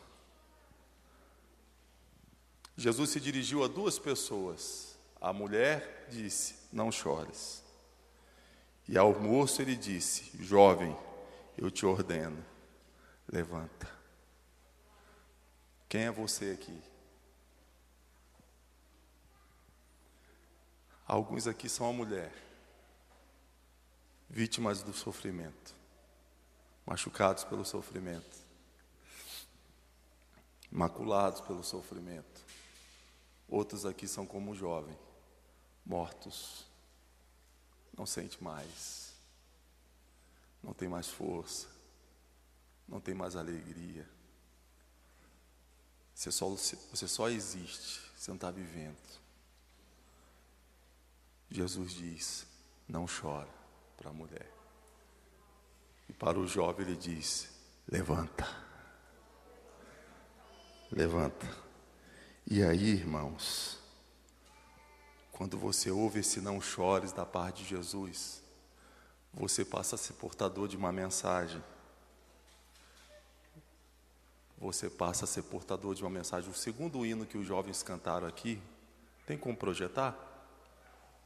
Jesus 2.79 3.11
se 3.11 3.19
dirigiu 3.19 3.64
a 3.64 3.67
duas 3.67 3.99
pessoas. 3.99 4.97
A 5.21 5.33
mulher 5.33 6.07
disse: 6.09 6.55
Não 6.73 6.93
chores. 6.93 7.61
E 8.87 8.97
ao 8.97 9.19
moço 9.19 9.61
ele 9.61 9.75
disse: 9.75 10.31
Jovem, 10.45 10.97
eu 11.57 11.73
te 11.73 11.85
ordeno, 11.85 12.43
levanta. 13.27 13.91
Quem 15.88 16.03
é 16.03 16.11
você 16.12 16.53
aqui? 16.53 16.81
Alguns 21.05 21.49
aqui 21.49 21.69
são 21.69 21.88
a 21.88 21.93
mulher, 21.93 22.33
vítimas 24.31 24.85
do 24.85 24.93
sofrimento, 24.93 25.75
machucados 26.87 27.43
pelo 27.43 27.64
sofrimento, 27.64 28.37
maculados 30.71 31.41
pelo 31.41 31.64
sofrimento. 31.64 32.48
Outros 33.49 33.87
aqui 33.87 34.07
são 34.07 34.27
como 34.27 34.51
o 34.51 34.55
jovem, 34.55 34.97
mortos, 35.85 36.67
não 37.97 38.05
sente 38.05 38.43
mais, 38.45 39.15
não 40.63 40.75
tem 40.75 40.89
mais 40.89 41.09
força, 41.09 41.67
não 42.87 43.01
tem 43.01 43.15
mais 43.15 43.37
alegria. 43.37 44.09
Você 46.15 46.31
só, 46.31 46.49
você 46.49 47.09
só 47.09 47.31
existe, 47.31 48.01
você 48.17 48.31
não 48.31 48.37
está 48.37 48.51
vivendo. 48.51 48.99
Jesus 51.51 51.93
diz: 51.93 52.47
não 52.87 53.07
chora 53.07 53.49
para 53.97 54.11
a 54.11 54.13
mulher. 54.13 54.53
E 56.09 56.13
para 56.13 56.39
o 56.39 56.47
jovem 56.47 56.87
ele 56.87 56.97
diz: 56.97 57.49
levanta. 57.87 58.47
Levanta. 60.91 61.68
E 62.51 62.63
aí, 62.63 62.93
irmãos, 62.93 63.79
quando 65.33 65.59
você 65.59 65.91
ouve 65.91 66.21
esse 66.21 66.41
não 66.41 66.61
chores 66.61 67.13
da 67.13 67.27
parte 67.27 67.63
de 67.63 67.69
Jesus, 67.69 68.43
você 69.33 69.65
passa 69.65 69.97
a 69.97 69.99
ser 69.99 70.15
portador 70.15 70.67
de 70.67 70.77
uma 70.77 70.91
mensagem. 70.91 71.63
Você 74.57 74.89
passa 74.89 75.25
a 75.25 75.29
ser 75.29 75.43
portador 75.43 75.95
de 75.95 76.03
uma 76.03 76.11
mensagem. 76.11 76.51
O 76.51 76.55
segundo 76.55 77.05
hino 77.05 77.27
que 77.27 77.37
os 77.37 77.47
jovens 77.47 77.83
cantaram 77.83 78.27
aqui, 78.27 78.61
tem 79.27 79.37
como 79.37 79.57
projetar? 79.57 80.29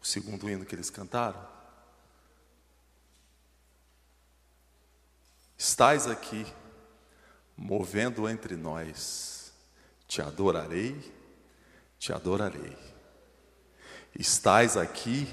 o 0.03 0.07
segundo 0.07 0.51
hino 0.51 0.67
que 0.67 0.75
eles 0.75 0.91
cantaram. 0.91 1.41
Estás 5.57 6.09
aqui, 6.09 6.45
movendo 7.57 8.29
entre 8.29 8.57
nós, 8.57 9.42
te 10.13 10.21
adorarei, 10.21 10.97
te 11.99 12.13
adorarei. 12.13 12.77
Estás 14.19 14.77
aqui, 14.77 15.27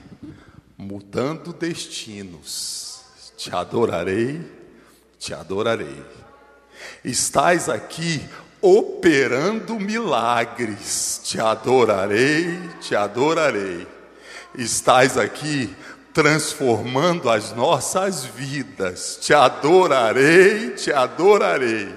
mudando 0.78 1.52
destinos, 1.52 3.02
te 3.38 3.54
adorarei, 3.54 4.42
te 5.20 5.34
adorarei. 5.34 6.06
Estás 7.04 7.68
aqui, 7.68 8.24
operando 8.62 9.80
milagres, 9.80 11.22
te 11.26 11.42
adorarei, 11.42 12.70
te 12.80 12.96
adorarei 12.96 14.00
estás 14.58 15.18
aqui 15.18 15.76
transformando 16.14 17.30
as 17.30 17.54
nossas 17.54 18.26
vidas. 18.26 19.18
Te 19.22 19.34
adorarei, 19.34 20.72
te 20.72 20.92
adorarei. 20.92 21.96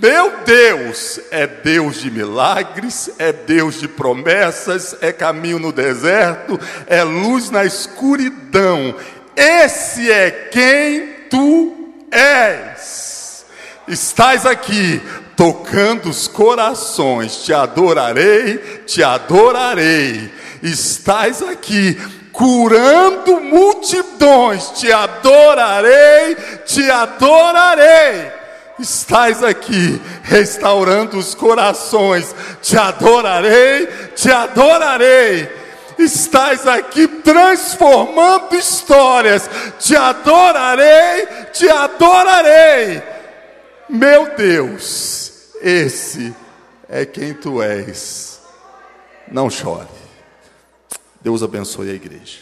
Meu 0.00 0.38
Deus 0.44 1.20
é 1.30 1.46
Deus 1.46 2.00
de 2.00 2.10
milagres, 2.10 3.10
é 3.18 3.32
Deus 3.32 3.78
de 3.78 3.86
promessas, 3.86 4.96
é 5.00 5.12
caminho 5.12 5.58
no 5.58 5.72
deserto, 5.72 6.58
é 6.86 7.02
luz 7.02 7.50
na 7.50 7.64
escuridão. 7.64 8.94
Esse 9.36 10.10
é 10.10 10.30
quem 10.30 11.08
tu 11.30 11.94
és. 12.10 13.44
Estás 13.86 14.46
aqui 14.46 15.00
tocando 15.36 16.08
os 16.08 16.28
corações, 16.28 17.44
te 17.44 17.52
adorarei, 17.52 18.58
te 18.86 19.02
adorarei 19.02 20.30
estás 20.62 21.42
aqui 21.42 21.98
curando 22.32 23.40
multidões, 23.40 24.70
te 24.70 24.90
adorarei, 24.92 26.36
te 26.64 26.88
adorarei. 26.90 28.41
Estás 28.78 29.44
aqui 29.44 30.00
restaurando 30.22 31.18
os 31.18 31.34
corações, 31.34 32.34
te 32.60 32.76
adorarei, 32.76 33.86
te 34.14 34.30
adorarei. 34.30 35.48
Estás 35.98 36.66
aqui 36.66 37.06
transformando 37.06 38.56
histórias, 38.56 39.48
te 39.78 39.94
adorarei, 39.94 41.26
te 41.52 41.68
adorarei. 41.68 43.02
Meu 43.88 44.34
Deus, 44.34 45.52
esse 45.60 46.34
é 46.88 47.04
quem 47.04 47.34
tu 47.34 47.62
és. 47.62 48.40
Não 49.30 49.48
chore. 49.48 49.88
Deus 51.20 51.42
abençoe 51.42 51.90
a 51.90 51.94
igreja. 51.94 52.41